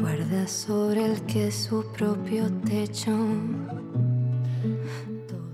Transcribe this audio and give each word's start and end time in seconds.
Guarda 0.00 0.48
sobre 0.48 1.04
el 1.04 1.22
que 1.26 1.46
es 1.46 1.54
su 1.54 1.84
propio 1.92 2.50
techo. 2.66 3.12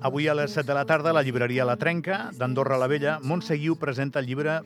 Avui 0.00 0.26
a 0.28 0.34
les 0.34 0.50
7 0.50 0.66
de 0.66 0.74
la 0.74 0.86
tarda, 0.86 1.12
la 1.12 1.22
llibreria 1.22 1.66
La 1.68 1.76
Trenca, 1.76 2.30
d'Andorra 2.32 2.78
la 2.80 2.88
Vella, 2.88 3.20
Montse 3.22 3.54
Guiu 3.60 3.76
presenta 3.76 4.20
el 4.20 4.26
llibre 4.26 4.62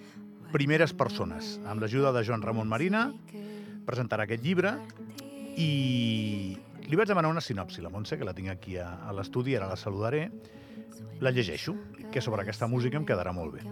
Primeres 0.52 0.94
persones, 0.94 1.58
amb 1.66 1.82
l'ajuda 1.82 2.14
de 2.14 2.22
Joan 2.22 2.46
Ramon 2.46 2.70
Marina, 2.70 3.10
presentarà 3.84 4.22
aquest 4.24 4.46
llibre 4.46 4.78
i 5.58 6.56
li 6.86 6.98
vaig 6.98 7.10
demanar 7.10 7.32
una 7.32 7.42
sinopsi, 7.42 7.82
la 7.82 7.90
Montse, 7.90 8.18
que 8.18 8.26
la 8.26 8.34
tinc 8.36 8.52
aquí 8.52 8.76
a, 8.78 8.92
a 9.06 9.14
l'estudi, 9.16 9.56
ara 9.58 9.70
la 9.70 9.78
saludaré. 9.80 10.28
La 11.20 11.32
llegeixo, 11.32 11.74
que 12.12 12.20
sobre 12.20 12.42
aquesta 12.44 12.68
música 12.68 12.98
em 13.00 13.04
quedarà 13.08 13.32
molt 13.32 13.56
bé. 13.56 13.64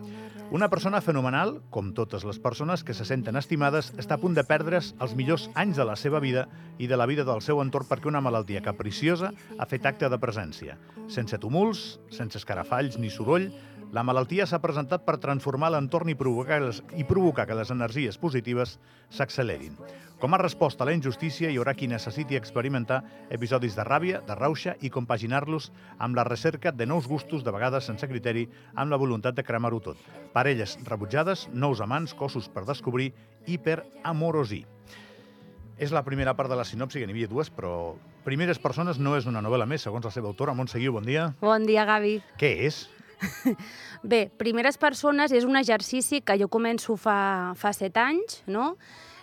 Una 0.54 0.68
persona 0.68 1.00
fenomenal, 1.00 1.54
com 1.72 1.92
totes 1.96 2.24
les 2.28 2.38
persones 2.38 2.84
que 2.84 2.94
se 2.96 3.06
senten 3.08 3.36
estimades, 3.40 3.92
està 4.00 4.18
a 4.18 4.20
punt 4.20 4.36
de 4.36 4.44
perdre's 4.44 4.92
els 5.04 5.14
millors 5.16 5.46
anys 5.60 5.80
de 5.80 5.86
la 5.88 5.96
seva 5.96 6.20
vida 6.20 6.44
i 6.78 6.88
de 6.90 6.98
la 7.00 7.06
vida 7.10 7.24
del 7.24 7.40
seu 7.44 7.62
entorn 7.62 7.88
perquè 7.88 8.10
una 8.10 8.22
malaltia 8.24 8.62
capriciosa 8.64 9.32
ha 9.58 9.68
fet 9.70 9.88
acte 9.88 10.10
de 10.12 10.20
presència. 10.20 10.76
Sense 11.08 11.40
tumults, 11.40 11.84
sense 12.12 12.40
escarafalls 12.40 13.00
ni 13.00 13.12
soroll, 13.12 13.48
la 13.94 14.02
malaltia 14.02 14.42
s'ha 14.50 14.58
presentat 14.58 15.04
per 15.06 15.20
transformar 15.22 15.68
l'entorn 15.70 16.08
i, 16.10 16.16
provocar 16.18 16.58
les, 16.64 16.80
i 16.98 17.04
provocar 17.06 17.44
que 17.46 17.54
les 17.54 17.70
energies 17.70 18.18
positives 18.18 18.78
s'accelerin. 19.14 19.76
Com 20.18 20.34
a 20.34 20.40
resposta 20.40 20.82
a 20.82 20.88
la 20.88 20.94
injustícia, 20.96 21.50
hi 21.50 21.60
haurà 21.60 21.76
qui 21.78 21.86
necessiti 21.86 22.34
experimentar 22.34 23.02
episodis 23.36 23.76
de 23.78 23.84
ràbia, 23.86 24.18
de 24.26 24.34
rauxa 24.34 24.74
i 24.82 24.90
compaginar-los 24.90 25.68
amb 26.02 26.18
la 26.18 26.24
recerca 26.26 26.72
de 26.72 26.88
nous 26.90 27.06
gustos, 27.06 27.44
de 27.46 27.54
vegades 27.54 27.86
sense 27.86 28.08
criteri, 28.10 28.48
amb 28.74 28.90
la 28.90 28.98
voluntat 28.98 29.38
de 29.38 29.44
cremar-ho 29.46 29.78
tot. 29.84 30.00
Parelles 30.34 30.74
rebutjades, 30.88 31.46
nous 31.52 31.84
amants, 31.84 32.16
cossos 32.18 32.50
per 32.50 32.66
descobrir 32.66 33.12
i 33.46 33.60
per 33.62 33.84
amorosir. 34.02 34.64
És 35.78 35.94
la 35.94 36.02
primera 36.02 36.34
part 36.34 36.50
de 36.50 36.58
la 36.58 36.66
sinopsi, 36.66 36.98
que 36.98 37.06
n'hi 37.06 37.14
havia 37.14 37.30
dues, 37.30 37.50
però 37.50 37.94
Primeres 38.24 38.56
persones 38.56 38.96
no 38.96 39.18
és 39.18 39.26
una 39.28 39.42
novel·la 39.44 39.66
més, 39.68 39.82
segons 39.84 40.06
la 40.08 40.10
seva 40.10 40.30
autora. 40.30 40.54
Montse 40.56 40.78
Guiu, 40.80 40.94
bon 40.96 41.04
dia. 41.04 41.26
Bon 41.44 41.66
dia, 41.68 41.84
Gavi. 41.84 42.14
Què 42.40 42.54
és? 42.64 42.86
Bé, 44.02 44.28
Primeres 44.38 44.78
persones 44.80 45.32
és 45.32 45.46
un 45.48 45.56
exercici 45.60 46.20
que 46.20 46.36
jo 46.40 46.48
començo 46.52 46.96
fa, 47.00 47.54
fa 47.56 47.72
set 47.76 47.98
anys, 48.00 48.42
no? 48.46 48.74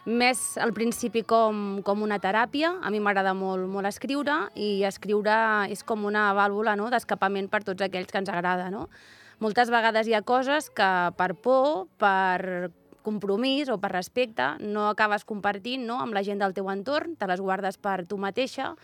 més 0.06 0.58
al 0.58 0.72
principi 0.74 1.22
com, 1.22 1.82
com 1.86 2.02
una 2.02 2.18
teràpia. 2.20 2.74
A 2.82 2.90
mi 2.90 3.00
m'agrada 3.00 3.36
molt, 3.38 3.68
molt 3.70 3.86
escriure 3.86 4.48
i 4.58 4.82
escriure 4.88 5.36
és 5.70 5.84
com 5.86 6.06
una 6.10 6.32
vàlvula 6.34 6.76
no? 6.76 6.90
d'escapament 6.90 7.52
per 7.52 7.64
tots 7.68 7.86
aquells 7.86 8.10
que 8.12 8.22
ens 8.22 8.32
agrada. 8.34 8.72
No? 8.74 8.88
Moltes 9.42 9.70
vegades 9.74 10.10
hi 10.10 10.18
ha 10.18 10.24
coses 10.26 10.70
que 10.74 10.90
per 11.18 11.34
por, 11.38 11.88
per 12.02 12.72
compromís 13.02 13.70
o 13.74 13.80
per 13.82 13.94
respecte 13.94 14.56
no 14.62 14.88
acabes 14.90 15.26
compartint 15.26 15.88
no? 15.88 16.00
amb 16.02 16.14
la 16.14 16.22
gent 16.26 16.42
del 16.42 16.54
teu 16.54 16.70
entorn, 16.70 17.16
te 17.18 17.30
les 17.30 17.42
guardes 17.42 17.78
per 17.82 18.04
tu 18.06 18.20
mateixa 18.22 18.76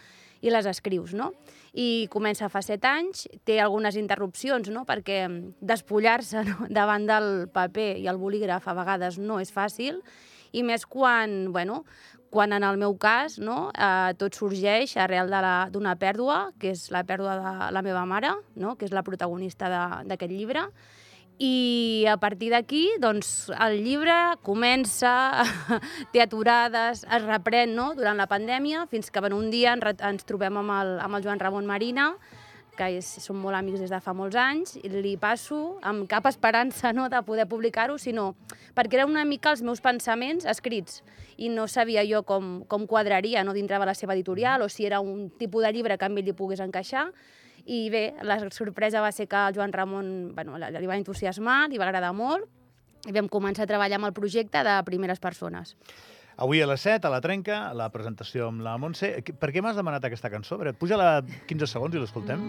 i 0.41 0.53
les 0.53 0.67
escrius, 0.69 1.13
no? 1.17 1.31
I 1.77 2.07
comença 2.13 2.49
fa 2.49 2.61
set 2.65 2.85
anys, 2.87 3.27
té 3.45 3.59
algunes 3.61 3.97
interrupcions, 3.99 4.69
no? 4.73 4.85
Perquè 4.87 5.25
despullar-se 5.61 6.43
no? 6.47 6.67
davant 6.79 7.07
del 7.09 7.47
paper 7.53 7.93
i 8.01 8.07
el 8.09 8.21
bolígraf 8.21 8.67
a 8.67 8.75
vegades 8.77 9.19
no 9.21 9.41
és 9.43 9.53
fàcil, 9.53 10.01
i 10.55 10.63
més 10.63 10.85
quan, 10.87 11.51
bueno, 11.51 11.83
quan 12.29 12.53
en 12.53 12.63
el 12.63 12.77
meu 12.79 12.95
cas 12.99 13.37
no, 13.39 13.69
eh, 13.71 14.13
tot 14.19 14.35
sorgeix 14.35 14.95
arrel 14.99 15.31
d'una 15.73 15.95
pèrdua, 15.99 16.51
que 16.59 16.71
és 16.75 16.87
la 16.91 17.03
pèrdua 17.07 17.35
de 17.39 17.73
la 17.75 17.83
meva 17.83 18.05
mare, 18.05 18.33
no, 18.55 18.75
que 18.75 18.87
és 18.87 18.95
la 18.95 19.03
protagonista 19.03 19.69
d'aquest 20.07 20.31
llibre, 20.31 20.67
i 21.37 22.05
a 22.09 22.17
partir 22.17 22.49
d'aquí, 22.49 22.87
doncs, 22.99 23.51
el 23.53 23.79
llibre 23.85 24.15
comença, 24.45 25.45
té 26.13 26.23
aturades, 26.23 27.03
es 27.05 27.25
reprèn 27.27 27.75
no? 27.77 27.91
durant 27.97 28.17
la 28.17 28.27
pandèmia, 28.29 28.87
fins 28.89 29.11
que 29.11 29.21
bueno, 29.21 29.37
un 29.37 29.51
dia 29.53 29.75
ens, 29.77 30.01
ens 30.01 30.25
trobem 30.25 30.57
amb 30.57 30.73
el, 30.79 30.97
amb 31.03 31.19
el 31.19 31.25
Joan 31.25 31.41
Ramon 31.41 31.69
Marina, 31.69 32.13
que 32.77 32.89
és, 32.99 33.07
som 33.23 33.37
molt 33.41 33.57
amics 33.57 33.81
des 33.81 33.93
de 33.93 33.99
fa 34.01 34.13
molts 34.17 34.37
anys, 34.37 34.75
i 34.81 34.89
li 34.93 35.15
passo 35.17 35.77
amb 35.85 36.05
cap 36.09 36.27
esperança 36.29 36.93
no, 36.93 37.07
de 37.09 37.21
poder 37.25 37.47
publicar-ho, 37.49 37.97
sinó 38.01 38.33
perquè 38.77 38.99
era 38.99 39.07
una 39.09 39.25
mica 39.25 39.51
els 39.53 39.63
meus 39.65 39.81
pensaments 39.81 40.45
escrits 40.45 41.01
i 41.37 41.49
no 41.49 41.65
sabia 41.67 42.05
jo 42.05 42.21
com, 42.25 42.61
com 42.69 42.85
quadraria 42.89 43.43
no, 43.43 43.53
dintre 43.57 43.79
de 43.81 43.89
la 43.89 43.97
seva 43.97 44.13
editorial 44.13 44.61
o 44.61 44.69
si 44.69 44.85
era 44.85 45.01
un 45.01 45.29
tipus 45.29 45.65
de 45.65 45.73
llibre 45.73 45.97
que 45.97 46.05
a 46.05 46.09
mi 46.13 46.21
li 46.21 46.37
pogués 46.37 46.61
encaixar 46.61 47.07
i 47.67 47.89
bé, 47.91 48.03
la 48.23 48.39
sorpresa 48.49 49.01
va 49.03 49.11
ser 49.11 49.27
que 49.27 49.39
el 49.49 49.55
Joan 49.55 49.73
Ramon 49.75 50.33
bueno, 50.35 50.57
li 50.57 50.87
va 50.87 50.95
entusiasmar, 50.95 51.67
li 51.69 51.77
va 51.77 51.89
agradar 51.89 52.13
molt, 52.15 52.47
i 53.07 53.15
vam 53.15 53.27
començar 53.31 53.67
a 53.67 53.69
treballar 53.69 53.99
amb 53.99 54.07
el 54.09 54.15
projecte 54.15 54.63
de 54.63 54.77
primeres 54.87 55.19
persones. 55.19 55.75
Avui 56.37 56.61
a 56.61 56.67
les 56.69 56.81
7, 56.85 57.07
a 57.07 57.11
la 57.11 57.19
Trenca, 57.19 57.73
la 57.73 57.89
presentació 57.89 58.51
amb 58.51 58.61
la 58.61 58.77
Montse. 58.77 59.09
Per 59.41 59.49
què 59.51 59.63
m'has 59.63 59.75
demanat 59.79 60.05
aquesta 60.05 60.29
cançó? 60.29 60.59
Puja-la 60.79 61.23
15 61.49 61.67
segons 61.67 61.95
i 61.97 62.03
l'escoltem. 62.03 62.45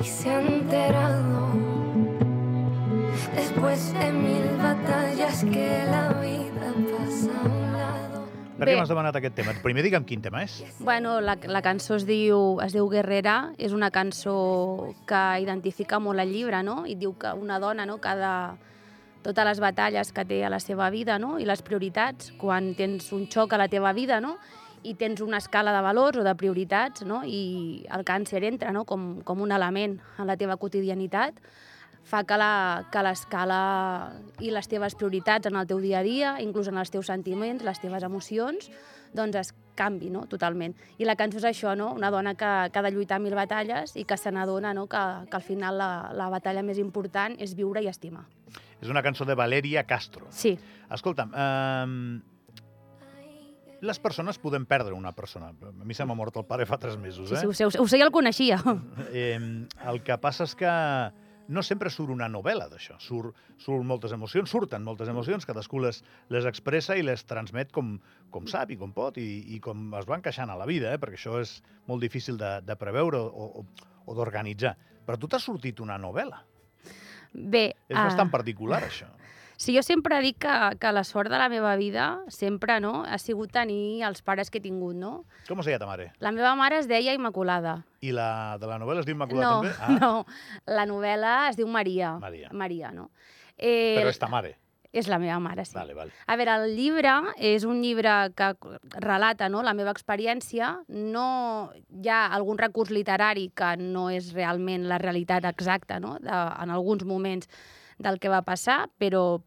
Y 0.00 0.06
se 0.06 0.30
ha 0.30 0.40
enterado 0.40 1.52
después 3.34 3.92
de 3.94 4.12
mil 4.12 4.56
batallas 4.58 5.44
que 5.44 5.84
la 5.90 6.08
vida 6.20 6.43
per 8.58 8.68
què 8.68 8.76
m'has 8.78 8.90
demanat 8.90 9.16
aquest 9.18 9.34
tema? 9.38 9.54
Primer 9.62 9.82
digue'm 9.86 10.04
quin 10.08 10.22
tema 10.24 10.44
és. 10.44 10.60
Bueno, 10.78 11.20
la, 11.20 11.38
la 11.50 11.62
cançó 11.64 11.98
es 11.98 12.06
diu, 12.06 12.60
es 12.64 12.76
diu 12.76 12.88
Guerrera, 12.92 13.54
és 13.58 13.74
una 13.74 13.90
cançó 13.94 14.94
que 15.08 15.24
identifica 15.42 15.98
molt 15.98 16.22
el 16.22 16.30
llibre, 16.32 16.62
no? 16.66 16.84
I 16.86 16.94
diu 17.00 17.16
que 17.18 17.34
una 17.34 17.58
dona, 17.62 17.86
no?, 17.88 17.98
cada 18.02 18.54
totes 19.24 19.46
les 19.48 19.60
batalles 19.60 20.12
que 20.12 20.26
té 20.28 20.42
a 20.44 20.52
la 20.52 20.60
seva 20.60 20.90
vida 20.92 21.16
no? 21.18 21.38
i 21.40 21.48
les 21.48 21.64
prioritats, 21.64 22.30
quan 22.38 22.74
tens 22.76 23.08
un 23.16 23.24
xoc 23.32 23.56
a 23.56 23.58
la 23.58 23.70
teva 23.72 23.94
vida 23.96 24.20
no? 24.20 24.36
i 24.84 24.92
tens 25.00 25.22
una 25.24 25.40
escala 25.40 25.72
de 25.72 25.80
valors 25.82 26.20
o 26.20 26.24
de 26.26 26.34
prioritats 26.36 27.06
no? 27.08 27.22
i 27.24 27.86
el 27.96 28.04
càncer 28.04 28.44
entra 28.44 28.74
no? 28.76 28.84
com, 28.84 29.22
com 29.24 29.40
un 29.40 29.54
element 29.56 29.96
en 30.20 30.28
la 30.28 30.36
teva 30.36 30.58
quotidianitat, 30.60 31.40
fa 32.04 32.22
que 32.28 33.02
l'escala 33.02 33.60
i 34.44 34.52
les 34.52 34.68
teves 34.68 34.96
prioritats 34.98 35.48
en 35.48 35.56
el 35.56 35.66
teu 35.66 35.80
dia 35.80 36.00
a 36.00 36.06
dia, 36.06 36.34
inclús 36.44 36.68
en 36.68 36.78
els 36.78 36.92
teus 36.92 37.08
sentiments, 37.08 37.64
les 37.64 37.80
teves 37.80 38.04
emocions, 38.04 38.70
doncs 39.14 39.38
es 39.40 39.54
canvi 39.74 40.10
no? 40.10 40.26
totalment. 40.30 40.74
I 40.98 41.08
la 41.08 41.16
cançó 41.18 41.40
és 41.40 41.48
això, 41.48 41.74
no? 41.78 41.92
una 41.94 42.10
dona 42.14 42.34
que, 42.38 42.52
que 42.70 42.78
ha 42.78 42.84
de 42.84 42.92
lluitar 42.94 43.20
mil 43.22 43.34
batalles 43.34 43.96
i 43.96 44.04
que 44.04 44.18
se 44.20 44.30
n'adona 44.34 44.74
no? 44.74 44.86
que, 44.90 45.02
que 45.30 45.40
al 45.40 45.46
final 45.46 45.78
la, 45.80 45.90
la 46.14 46.28
batalla 46.30 46.62
més 46.62 46.78
important 46.82 47.38
és 47.42 47.56
viure 47.56 47.82
i 47.82 47.90
estimar. 47.90 48.26
És 48.82 48.90
una 48.92 49.02
cançó 49.02 49.24
de 49.24 49.34
Valeria 49.38 49.86
Castro. 49.88 50.26
Sí. 50.34 50.58
Escolta'm, 50.92 51.32
eh, 51.32 51.86
les 53.84 54.00
persones 54.00 54.38
podem 54.40 54.64
perdre 54.66 54.94
una 54.96 55.12
persona. 55.12 55.52
A 55.52 55.84
mi 55.84 55.94
se 55.94 56.04
m'ha 56.04 56.16
mort 56.16 56.36
el 56.40 56.46
pare 56.48 56.66
fa 56.66 56.78
tres 56.80 56.96
mesos, 57.00 57.30
eh? 57.32 57.36
Sí, 57.36 57.52
sí, 57.52 57.64
ho 57.64 57.70
sé, 57.70 57.80
ho 57.80 57.86
sé, 57.88 58.00
ja 58.00 58.08
el 58.08 58.12
coneixia. 58.14 58.60
Eh, 59.14 59.38
el 59.90 60.00
que 60.02 60.16
passa 60.18 60.46
és 60.48 60.54
que 60.58 60.70
no 61.48 61.62
sempre 61.62 61.90
surt 61.92 62.12
una 62.14 62.28
novel·la 62.30 62.68
d'això. 62.72 62.96
Surt, 63.02 63.36
surt 63.60 63.84
moltes 63.86 64.14
emocions, 64.16 64.50
surten 64.50 64.84
moltes 64.84 65.10
emocions, 65.12 65.46
cadascú 65.48 65.82
les, 65.84 66.00
les 66.32 66.48
expressa 66.48 66.96
i 66.96 67.04
les 67.04 67.24
transmet 67.28 67.72
com, 67.74 67.96
com 68.34 68.48
sap 68.50 68.72
i 68.72 68.78
com 68.80 68.94
pot 68.96 69.18
i, 69.20 69.28
i 69.56 69.60
com 69.64 69.92
es 69.98 70.08
van 70.08 70.24
queixant 70.24 70.52
a 70.52 70.58
la 70.60 70.68
vida, 70.70 70.94
eh? 70.94 71.00
perquè 71.02 71.20
això 71.20 71.36
és 71.42 71.58
molt 71.90 72.04
difícil 72.04 72.40
de, 72.40 72.56
de 72.64 72.78
preveure 72.80 73.20
o, 73.20 73.50
o, 73.60 73.92
o 74.06 74.16
d'organitzar. 74.16 74.74
Però 75.04 75.20
tu 75.20 75.28
t'ha 75.28 75.42
sortit 75.42 75.84
una 75.84 75.98
novel·la. 76.00 76.40
Bé... 77.34 77.66
És 77.90 77.98
bastant 77.98 78.30
uh... 78.30 78.32
particular, 78.32 78.84
això. 78.86 79.10
Sí, 79.64 79.72
jo 79.72 79.80
sempre 79.80 80.18
dic 80.20 80.42
que, 80.44 80.54
que 80.76 80.90
la 80.92 81.06
sort 81.08 81.30
de 81.32 81.38
la 81.40 81.46
meva 81.48 81.70
vida 81.80 82.18
sempre 82.28 82.74
no, 82.84 82.98
ha 83.08 83.16
sigut 83.16 83.48
tenir 83.54 84.02
els 84.04 84.20
pares 84.20 84.50
que 84.52 84.58
he 84.60 84.64
tingut, 84.64 84.92
no? 84.92 85.12
Com 85.48 85.62
es 85.62 85.70
deia 85.70 85.78
ta 85.80 85.86
mare? 85.88 86.10
La 86.20 86.34
meva 86.36 86.50
mare 86.58 86.82
es 86.82 86.88
deia 86.90 87.14
Immaculada. 87.16 87.78
I 88.04 88.12
la 88.12 88.58
de 88.60 88.68
la 88.68 88.76
novel·la 88.82 89.00
es 89.00 89.08
diu 89.08 89.16
Immaculada 89.16 89.54
no, 89.54 89.62
també? 89.62 89.72
Ah. 89.80 89.94
No, 90.02 90.10
la 90.68 90.84
novel·la 90.90 91.32
es 91.48 91.56
diu 91.56 91.70
Maria. 91.72 92.10
Maria. 92.20 92.50
Maria, 92.52 92.90
no? 92.92 93.06
Eh, 93.56 93.94
Però 93.96 94.12
és 94.12 94.20
ta 94.20 94.28
mare. 94.28 94.50
És 94.92 95.08
la 95.08 95.16
meva 95.22 95.38
mare, 95.40 95.64
sí. 95.64 95.72
Vale, 95.78 95.96
vale. 95.96 96.12
A 96.28 96.36
veure, 96.36 96.58
el 96.60 96.76
llibre 96.76 97.14
és 97.40 97.64
un 97.64 97.80
llibre 97.80 98.12
que 98.36 98.50
relata 98.98 99.48
no, 99.48 99.64
la 99.64 99.72
meva 99.72 99.96
experiència. 99.96 100.74
No 100.92 101.24
hi 101.72 102.12
ha 102.12 102.20
algun 102.36 102.60
recurs 102.60 102.92
literari 102.92 103.48
que 103.56 103.72
no 103.80 104.10
és 104.12 104.34
realment 104.36 104.84
la 104.92 105.00
realitat 105.00 105.48
exacta, 105.48 105.96
no? 106.04 106.18
de, 106.20 106.36
en 106.36 106.76
alguns 106.76 107.08
moments 107.08 107.48
del 107.96 108.20
que 108.20 108.28
va 108.28 108.44
passar, 108.44 108.84
però 109.00 109.40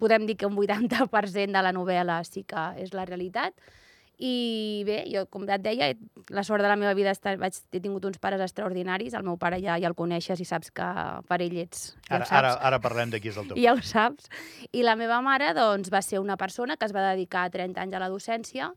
podem 0.00 0.26
dir 0.28 0.36
que 0.36 0.48
un 0.48 0.56
80% 0.56 1.52
de 1.52 1.62
la 1.62 1.74
novel·la 1.76 2.22
sí 2.24 2.44
que 2.48 2.70
és 2.80 2.94
la 2.96 3.06
realitat. 3.08 3.54
I 4.20 4.82
bé, 4.84 4.98
jo, 5.08 5.22
com 5.32 5.46
et 5.48 5.62
deia, 5.64 5.86
la 6.28 6.42
sort 6.44 6.60
de 6.60 6.68
la 6.68 6.76
meva 6.76 6.92
vida 6.92 7.14
està, 7.14 7.32
vaig, 7.40 7.56
he 7.72 7.80
tingut 7.80 8.04
uns 8.04 8.20
pares 8.20 8.42
extraordinaris. 8.44 9.16
El 9.16 9.24
meu 9.24 9.38
pare 9.40 9.56
ja, 9.62 9.78
ja 9.80 9.88
el 9.88 9.96
coneixes 9.96 10.42
i 10.44 10.44
saps 10.44 10.68
que 10.76 10.88
per 11.28 11.40
ell 11.40 11.56
ets... 11.62 11.94
Ja 12.04 12.18
ara, 12.18 12.28
ara, 12.40 12.54
ara 12.68 12.80
parlem 12.84 13.14
de 13.14 13.22
qui 13.22 13.32
és 13.32 13.40
el 13.40 13.48
teu 13.48 13.60
Ja 13.60 13.72
ho 13.72 13.80
saps. 13.80 14.28
I 14.76 14.84
la 14.84 14.98
meva 15.00 15.22
mare 15.24 15.54
doncs, 15.56 15.88
va 15.88 16.04
ser 16.04 16.20
una 16.20 16.36
persona 16.36 16.76
que 16.76 16.84
es 16.84 16.92
va 16.92 17.06
dedicar 17.14 17.48
30 17.48 17.80
anys 17.80 17.96
a 17.96 18.02
la 18.04 18.12
docència 18.12 18.74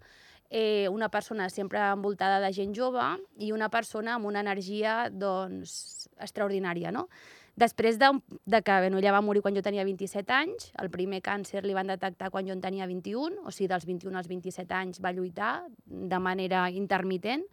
eh, 0.55 0.87
una 0.87 1.09
persona 1.09 1.49
sempre 1.49 1.79
envoltada 1.79 2.39
de 2.39 2.53
gent 2.53 2.75
jove 2.77 3.03
i 3.41 3.51
una 3.51 3.71
persona 3.73 4.13
amb 4.13 4.29
una 4.29 4.43
energia 4.45 5.07
doncs, 5.09 6.07
extraordinària, 6.21 6.91
no? 6.93 7.07
Després 7.55 7.99
de, 8.01 8.09
de 8.49 8.61
que 8.65 8.77
bueno, 8.79 8.97
ella 8.97 9.11
va 9.13 9.21
morir 9.21 9.43
quan 9.45 9.53
jo 9.53 9.61
tenia 9.61 9.85
27 9.85 10.33
anys, 10.33 10.71
el 10.81 10.89
primer 10.89 11.21
càncer 11.21 11.61
li 11.65 11.75
van 11.77 11.91
detectar 11.91 12.31
quan 12.33 12.47
jo 12.47 12.55
en 12.55 12.63
tenia 12.63 12.87
21, 12.89 13.43
o 13.45 13.53
sigui, 13.53 13.69
dels 13.69 13.85
21 13.85 14.17
als 14.17 14.29
27 14.31 14.73
anys 14.73 15.01
va 15.03 15.13
lluitar 15.13 15.67
de 15.85 16.19
manera 16.19 16.65
intermitent 16.73 17.45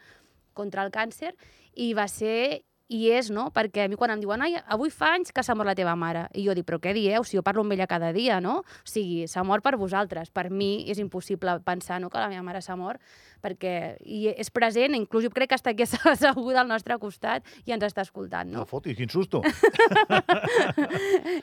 contra 0.56 0.86
el 0.86 0.90
càncer 0.94 1.34
i 1.76 1.92
va 1.94 2.08
ser 2.08 2.64
i 2.90 3.04
és, 3.14 3.28
no? 3.30 3.48
Perquè 3.54 3.84
a 3.86 3.88
mi 3.90 3.94
quan 3.98 4.10
em 4.10 4.20
diuen 4.22 4.42
ai, 4.42 4.56
avui 4.66 4.90
fa 4.90 5.12
anys 5.14 5.30
que 5.34 5.44
s'ha 5.46 5.54
mort 5.54 5.70
la 5.70 5.76
teva 5.78 5.94
mare. 5.98 6.24
I 6.34 6.42
jo 6.48 6.54
dic, 6.58 6.66
però 6.66 6.80
què 6.82 6.90
dieu? 6.96 7.22
Si 7.24 7.38
jo 7.38 7.42
parlo 7.46 7.62
amb 7.62 7.72
ella 7.76 7.86
cada 7.90 8.10
dia, 8.12 8.40
no? 8.42 8.60
O 8.66 8.88
sigui, 8.90 9.28
s'ha 9.30 9.44
mort 9.46 9.62
per 9.62 9.76
vosaltres. 9.78 10.30
Per 10.34 10.48
mi 10.50 10.86
és 10.90 10.98
impossible 10.98 11.60
pensar 11.66 12.00
no, 12.02 12.10
que 12.10 12.18
la 12.18 12.28
meva 12.32 12.42
mare 12.42 12.60
s'ha 12.64 12.74
mort, 12.78 12.98
perquè 13.40 13.94
i 14.02 14.26
és 14.34 14.50
present, 14.52 14.94
inclús 14.98 15.24
jo 15.24 15.30
crec 15.32 15.52
que 15.54 15.58
està 15.60 15.70
aquí 15.70 15.86
asseguda 16.10 16.60
al 16.64 16.68
nostre 16.68 16.98
costat 16.98 17.46
i 17.64 17.72
ens 17.76 17.86
està 17.86 18.02
escoltant, 18.02 18.50
no? 18.50 18.64
No 18.64 18.66
foti, 18.68 18.96
quin 18.98 19.08
susto. 19.08 19.40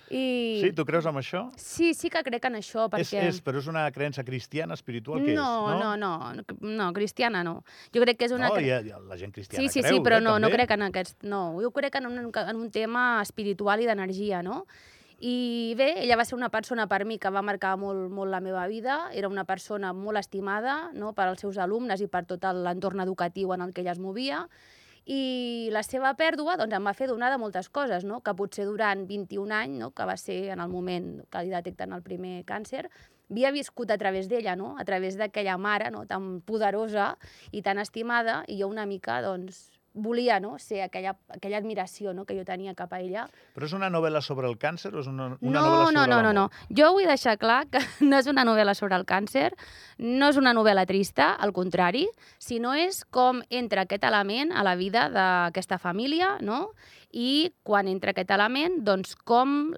I... 0.10 0.60
Sí, 0.62 0.72
tu 0.76 0.86
creus 0.88 1.06
en 1.10 1.18
això? 1.20 1.46
Sí, 1.60 1.94
sí 1.98 2.12
que 2.14 2.22
crec 2.28 2.46
en 2.50 2.60
això, 2.60 2.86
És, 2.88 2.92
perquè... 2.94 3.24
és, 3.32 3.40
però 3.46 3.62
és 3.62 3.68
una 3.72 3.86
creença 3.96 4.24
cristiana, 4.28 4.76
espiritual, 4.78 5.24
no, 5.24 5.32
és? 5.32 5.36
no, 5.38 5.96
no, 5.98 6.12
no, 6.36 6.44
no, 6.78 6.90
cristiana 6.96 7.44
no. 7.48 7.60
Jo 7.96 8.04
crec 8.04 8.20
que 8.22 8.28
és 8.30 8.36
una... 8.36 8.50
No, 8.52 8.56
cre- 8.58 8.74
ha, 8.78 8.82
hi 8.84 8.94
ha 8.94 9.00
la 9.00 9.18
gent 9.20 9.34
cristiana 9.36 9.64
Sí, 9.64 9.72
sí, 9.74 9.84
creu, 9.84 9.98
sí, 10.00 10.04
però 10.06 10.20
eh, 10.20 10.26
no, 10.26 10.38
no 10.38 10.48
també. 10.50 10.60
crec 10.60 10.76
en 10.78 10.86
aquests... 10.90 11.18
No, 11.28 11.37
jo 11.62 11.72
crec 11.76 11.98
en 12.00 12.08
un, 12.10 12.20
en 12.30 12.56
un 12.56 12.70
tema 12.72 13.08
espiritual 13.24 13.82
i 13.82 13.90
d'energia, 13.90 14.44
no? 14.44 14.64
I 15.20 15.74
bé, 15.78 16.04
ella 16.04 16.16
va 16.16 16.26
ser 16.30 16.36
una 16.38 16.52
persona 16.54 16.86
per 16.88 17.02
mi 17.10 17.18
que 17.18 17.32
va 17.34 17.42
marcar 17.42 17.74
molt, 17.82 18.12
molt 18.14 18.30
la 18.30 18.40
meva 18.40 18.68
vida, 18.70 19.08
era 19.18 19.30
una 19.32 19.48
persona 19.50 19.90
molt 19.94 20.22
estimada 20.22 20.92
no? 20.94 21.14
per 21.18 21.26
als 21.26 21.42
seus 21.42 21.58
alumnes 21.58 22.04
i 22.06 22.08
per 22.08 22.28
tot 22.30 22.46
l'entorn 22.54 23.02
educatiu 23.02 23.56
en 23.56 23.66
el 23.66 23.74
que 23.74 23.82
ella 23.82 23.96
es 23.96 24.04
movia, 24.04 24.44
i 25.08 25.70
la 25.72 25.82
seva 25.88 26.12
pèrdua 26.20 26.58
doncs, 26.60 26.76
em 26.76 26.86
va 26.86 26.94
fer 26.94 27.08
donar 27.10 27.32
de 27.32 27.40
moltes 27.42 27.70
coses, 27.74 28.04
no? 28.06 28.20
que 28.22 28.36
potser 28.38 28.68
durant 28.68 29.08
21 29.08 29.56
anys, 29.56 29.80
no? 29.80 29.90
que 29.96 30.06
va 30.06 30.18
ser 30.22 30.52
en 30.54 30.62
el 30.62 30.70
moment 30.70 31.24
que 31.32 31.46
li 31.48 31.54
detecten 31.56 31.96
el 31.96 32.04
primer 32.06 32.44
càncer, 32.46 32.86
havia 33.32 33.52
viscut 33.56 33.90
a 33.92 33.98
través 33.98 34.30
d'ella, 34.30 34.56
no? 34.60 34.76
a 34.78 34.86
través 34.86 35.18
d'aquella 35.18 35.58
mare 35.58 35.90
no? 35.96 36.06
tan 36.06 36.42
poderosa 36.46 37.16
i 37.52 37.64
tan 37.64 37.80
estimada, 37.80 38.44
i 38.48 38.60
jo 38.62 38.70
una 38.70 38.86
mica 38.86 39.22
doncs, 39.26 39.72
volia 39.94 40.40
no? 40.40 40.58
ser 40.60 40.82
aquella, 40.86 41.16
aquella 41.34 41.58
admiració 41.58 42.14
no? 42.14 42.26
que 42.26 42.36
jo 42.38 42.46
tenia 42.46 42.76
cap 42.78 42.94
a 42.94 43.00
ella. 43.02 43.28
Però 43.56 43.68
és 43.68 43.74
una 43.74 43.90
novel·la 43.94 44.22
sobre 44.22 44.50
el 44.50 44.58
càncer 44.62 44.94
o 44.94 45.02
és 45.02 45.10
una, 45.10 45.32
una 45.40 45.60
no, 45.60 45.66
novel·la 45.66 45.86
sobre 45.86 45.96
no, 45.98 46.06
no, 46.08 46.22
no, 46.28 46.34
no. 46.34 46.76
Jo 46.80 46.92
vull 46.96 47.10
deixar 47.10 47.38
clar 47.42 47.64
que 47.72 47.82
no 48.10 48.20
és 48.20 48.30
una 48.30 48.46
novel·la 48.48 48.76
sobre 48.78 49.00
el 49.00 49.08
càncer, 49.10 49.52
no 49.98 50.30
és 50.32 50.38
una 50.38 50.54
novel·la 50.58 50.86
trista, 50.90 51.32
al 51.34 51.54
contrari, 51.56 52.06
sinó 52.40 52.76
és 52.78 53.04
com 53.10 53.42
entra 53.50 53.88
aquest 53.88 54.06
element 54.08 54.54
a 54.54 54.66
la 54.68 54.78
vida 54.80 55.08
d'aquesta 55.14 55.82
família, 55.82 56.38
no? 56.42 56.68
I 57.16 57.54
quan 57.64 57.88
entra 57.88 58.12
aquest 58.12 58.32
element, 58.36 58.82
doncs 58.84 59.16
com 59.28 59.72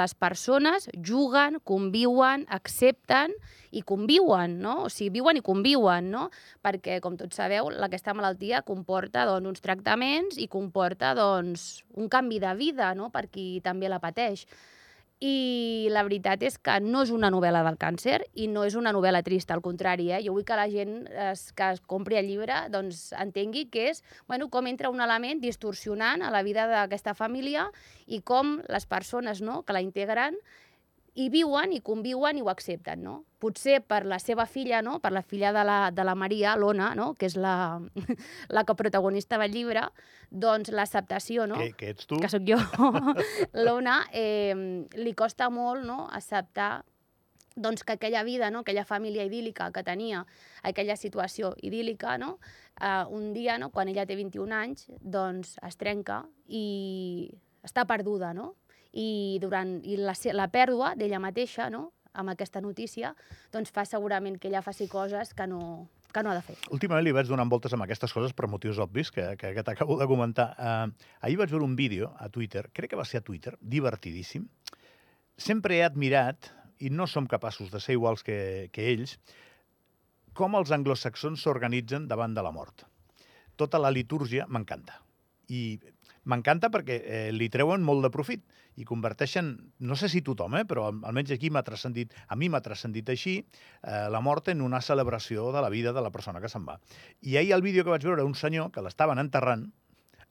les 0.00 0.14
persones 0.16 0.88
juguen, 0.96 1.58
conviuen, 1.68 2.46
accepten 2.48 3.34
i 3.70 3.82
conviuen, 3.86 4.56
no? 4.64 4.86
O 4.86 4.88
sigui, 4.88 5.18
viuen 5.20 5.36
i 5.36 5.44
conviuen, 5.44 6.08
no? 6.10 6.28
Perquè, 6.64 6.98
com 7.04 7.18
tots 7.20 7.36
sabeu, 7.36 7.68
aquesta 7.84 8.14
malaltia 8.16 8.62
comporta 8.66 9.26
doncs, 9.28 9.52
uns 9.52 9.64
tractaments 9.64 10.40
i 10.40 10.48
comporta 10.48 11.12
doncs, 11.14 11.84
un 12.00 12.08
canvi 12.08 12.40
de 12.40 12.54
vida 12.56 12.94
no? 12.96 13.10
per 13.12 13.26
qui 13.28 13.60
també 13.64 13.92
la 13.92 14.00
pateix. 14.00 14.46
I 15.20 15.88
la 15.92 16.00
veritat 16.06 16.40
és 16.48 16.54
que 16.56 16.78
no 16.80 17.02
és 17.04 17.10
una 17.12 17.28
novel·la 17.28 17.60
del 17.66 17.76
càncer 17.76 18.22
i 18.40 18.46
no 18.48 18.62
és 18.64 18.76
una 18.78 18.92
novel·la 18.96 19.20
trista, 19.20 19.52
al 19.52 19.60
contrari. 19.60 20.08
Eh? 20.16 20.22
Jo 20.24 20.32
vull 20.32 20.46
que 20.48 20.56
la 20.56 20.64
gent 20.72 20.94
es, 21.12 21.50
que 21.52 21.68
es 21.74 21.82
compri 21.84 22.16
el 22.16 22.30
llibre 22.30 22.62
doncs, 22.72 23.10
entengui 23.20 23.66
que 23.68 23.90
és 23.90 24.00
bueno, 24.28 24.48
com 24.48 24.66
entra 24.70 24.88
un 24.88 25.04
element 25.04 25.42
distorsionant 25.44 26.24
a 26.24 26.32
la 26.32 26.40
vida 26.42 26.64
d'aquesta 26.70 27.12
família 27.12 27.68
i 28.06 28.22
com 28.24 28.62
les 28.72 28.88
persones 28.88 29.44
no, 29.44 29.60
que 29.60 29.76
la 29.76 29.84
integren 29.84 30.40
hi 31.14 31.28
viuen 31.28 31.76
i 31.76 31.84
conviuen 31.84 32.40
i 32.40 32.46
ho 32.46 32.48
accepten, 32.48 33.04
no? 33.04 33.20
Potser 33.40 33.80
per 33.80 34.02
la 34.04 34.18
seva 34.20 34.44
filla, 34.46 34.82
no? 34.84 34.98
per 35.00 35.12
la 35.16 35.22
filla 35.24 35.52
de 35.56 35.64
la, 35.64 35.78
de 35.94 36.04
la 36.04 36.14
Maria, 36.14 36.54
l'Ona, 36.60 36.92
no? 36.98 37.14
que 37.16 37.30
és 37.30 37.36
la, 37.40 37.80
la 38.56 38.64
coprotagonista 38.68 39.38
del 39.40 39.54
llibre, 39.56 39.86
doncs 40.30 40.70
l'acceptació, 40.76 41.48
no? 41.50 41.58
Que, 41.58 41.72
que 41.78 41.90
ets 41.94 42.06
tu? 42.10 42.20
que 42.20 42.30
sóc 42.30 42.44
jo, 42.46 42.60
l'Ona, 43.64 44.02
eh, 44.12 44.54
li 45.00 45.14
costa 45.16 45.48
molt 45.50 45.86
no? 45.88 46.04
acceptar 46.12 46.82
doncs, 47.56 47.84
que 47.84 47.92
aquella 47.92 48.22
vida, 48.22 48.50
no? 48.50 48.60
aquella 48.60 48.84
família 48.84 49.24
idíl·lica 49.26 49.70
que 49.74 49.82
tenia, 49.84 50.24
aquella 50.62 50.96
situació 50.96 51.54
idíl·lica, 51.62 52.16
no? 52.18 52.38
eh, 52.80 53.04
un 53.10 53.32
dia, 53.32 53.58
no? 53.58 53.70
quan 53.70 53.88
ella 53.88 54.06
té 54.06 54.16
21 54.16 54.56
anys, 54.56 54.88
doncs 55.00 55.56
es 55.66 55.80
trenca 55.80 56.24
i 56.46 57.30
està 57.66 57.84
perduda, 57.86 58.32
no? 58.34 58.54
I, 58.90 59.38
durant, 59.38 59.76
i 59.86 59.94
la, 60.00 60.16
la 60.34 60.48
pèrdua 60.50 60.94
d'ella 60.98 61.20
mateixa, 61.22 61.68
no? 61.70 61.92
Amb 62.12 62.32
aquesta 62.32 62.60
notícia, 62.60 63.14
doncs 63.52 63.72
fa 63.74 63.84
segurament 63.88 64.38
que 64.40 64.48
ella 64.48 64.62
faci 64.62 64.88
coses 64.90 65.34
que 65.34 65.46
no, 65.46 65.88
que 66.12 66.22
no 66.22 66.30
ha 66.30 66.36
de 66.38 66.44
fer. 66.44 66.56
Últimament 66.74 67.06
li 67.06 67.14
vaig 67.14 67.28
donant 67.30 67.50
voltes 67.50 67.74
amb 67.76 67.86
aquestes 67.86 68.12
coses 68.12 68.34
per 68.36 68.48
motius 68.50 68.80
obvis 68.82 69.12
que, 69.14 69.26
que, 69.40 69.52
que 69.56 69.66
t'acabo 69.66 69.98
de 70.00 70.08
comentar. 70.10 70.52
Uh, 70.58 71.10
ahir 71.26 71.38
vaig 71.40 71.52
veure 71.52 71.66
un 71.66 71.76
vídeo 71.78 72.12
a 72.18 72.28
Twitter, 72.28 72.66
crec 72.72 72.92
que 72.92 73.00
va 73.00 73.06
ser 73.08 73.22
a 73.22 73.26
Twitter, 73.26 73.56
divertidíssim. 73.60 74.48
Sempre 75.40 75.78
he 75.78 75.84
admirat, 75.86 76.50
i 76.80 76.90
no 76.90 77.06
som 77.06 77.28
capaços 77.28 77.70
de 77.70 77.80
ser 77.80 77.96
iguals 77.96 78.24
que, 78.24 78.68
que 78.72 78.88
ells, 78.92 79.18
com 80.36 80.56
els 80.56 80.72
anglosaxons 80.72 81.42
s'organitzen 81.44 82.06
davant 82.08 82.34
de 82.36 82.44
la 82.44 82.52
mort. 82.54 82.86
Tota 83.60 83.80
la 83.80 83.90
litúrgia 83.92 84.46
m'encanta. 84.48 84.96
I 85.52 85.78
m'encanta 86.24 86.68
perquè 86.70 86.96
eh, 87.00 87.30
li 87.32 87.48
treuen 87.48 87.82
molt 87.86 88.02
de 88.04 88.10
profit 88.12 88.42
i 88.76 88.84
converteixen, 88.84 89.50
no 89.80 89.96
sé 89.96 90.08
si 90.12 90.20
tothom, 90.22 90.54
eh, 90.60 90.64
però 90.68 90.86
al- 90.90 91.00
almenys 91.08 91.32
aquí 91.36 91.50
m'ha 91.50 91.62
transcendit, 91.66 92.12
a 92.28 92.36
mi 92.36 92.48
m'ha 92.48 92.60
transcendit 92.64 93.08
així, 93.12 93.38
eh, 93.82 94.06
la 94.12 94.20
mort 94.20 94.48
en 94.52 94.60
una 94.62 94.80
celebració 94.84 95.50
de 95.52 95.62
la 95.64 95.70
vida 95.72 95.92
de 95.96 96.02
la 96.04 96.10
persona 96.12 96.40
que 96.40 96.48
se'n 96.52 96.66
va. 96.68 96.78
I 97.22 97.36
ahir 97.40 97.52
el 97.56 97.62
vídeo 97.62 97.84
que 97.84 97.90
vaig 97.94 98.04
veure 98.04 98.24
un 98.24 98.34
senyor 98.34 98.70
que 98.70 98.82
l'estaven 98.84 99.18
enterrant 99.18 99.66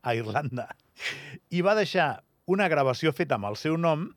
a 0.01 0.15
Irlanda 0.15 0.69
i 1.49 1.61
va 1.65 1.75
deixar 1.75 2.23
una 2.49 2.69
gravació 2.69 3.11
feta 3.13 3.35
amb 3.35 3.49
el 3.51 3.57
seu 3.59 3.75
nom 3.77 4.09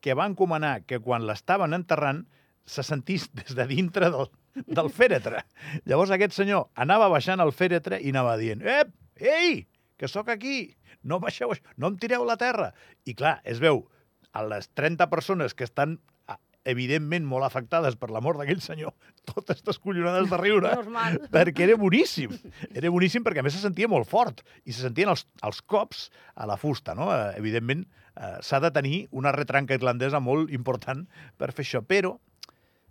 que 0.00 0.14
va 0.14 0.26
encomanar 0.26 0.80
que 0.86 0.98
quan 1.00 1.26
l'estaven 1.26 1.74
enterrant 1.74 2.24
se 2.66 2.82
sentís 2.82 3.28
des 3.34 3.54
de 3.54 3.66
dintre 3.70 4.08
del, 4.10 4.26
del 4.66 4.88
fèretre. 4.98 5.44
Llavors 5.86 6.10
aquest 6.14 6.34
senyor 6.34 6.68
anava 6.74 7.06
baixant 7.12 7.40
el 7.44 7.52
fèretre 7.54 8.00
i 8.02 8.10
anava 8.10 8.36
dient 8.40 8.62
«Ep, 8.66 8.90
ei, 9.22 9.66
que 9.96 10.08
sóc 10.08 10.28
aquí, 10.32 10.76
no 11.02 11.20
baixeu, 11.22 11.52
això, 11.52 11.76
no 11.76 11.92
em 11.92 12.00
tireu 12.00 12.26
la 12.28 12.38
terra». 12.40 12.72
I 13.04 13.14
clar, 13.14 13.40
es 13.44 13.62
veu 13.62 13.86
a 14.36 14.44
les 14.44 14.68
30 14.76 15.08
persones 15.12 15.54
que 15.56 15.64
estan 15.64 15.98
evidentment 16.66 17.26
molt 17.26 17.46
afectades 17.46 17.96
per 17.98 18.10
la 18.12 18.20
mort 18.24 18.40
d'aquell 18.40 18.60
senyor, 18.62 18.92
totes 19.30 19.62
descollonades 19.66 20.28
de 20.30 20.38
riure, 20.40 20.72
Normal. 20.74 21.20
perquè 21.34 21.66
era 21.68 21.78
boníssim. 21.80 22.34
Era 22.72 22.90
boníssim 22.92 23.24
perquè 23.26 23.42
a 23.42 23.46
més 23.46 23.54
se 23.56 23.62
sentia 23.62 23.88
molt 23.90 24.08
fort 24.10 24.42
i 24.64 24.74
se 24.74 24.82
sentien 24.82 25.12
els, 25.12 25.24
els 25.46 25.62
cops 25.62 26.08
a 26.34 26.48
la 26.50 26.58
fusta. 26.60 26.96
No? 26.98 27.08
Eh, 27.14 27.36
evidentment, 27.38 27.86
eh, 28.16 28.34
s'ha 28.42 28.60
de 28.64 28.72
tenir 28.74 29.04
una 29.14 29.32
retranca 29.36 29.78
irlandesa 29.78 30.20
molt 30.22 30.52
important 30.54 31.06
per 31.38 31.52
fer 31.54 31.66
això, 31.66 31.84
però 31.86 32.16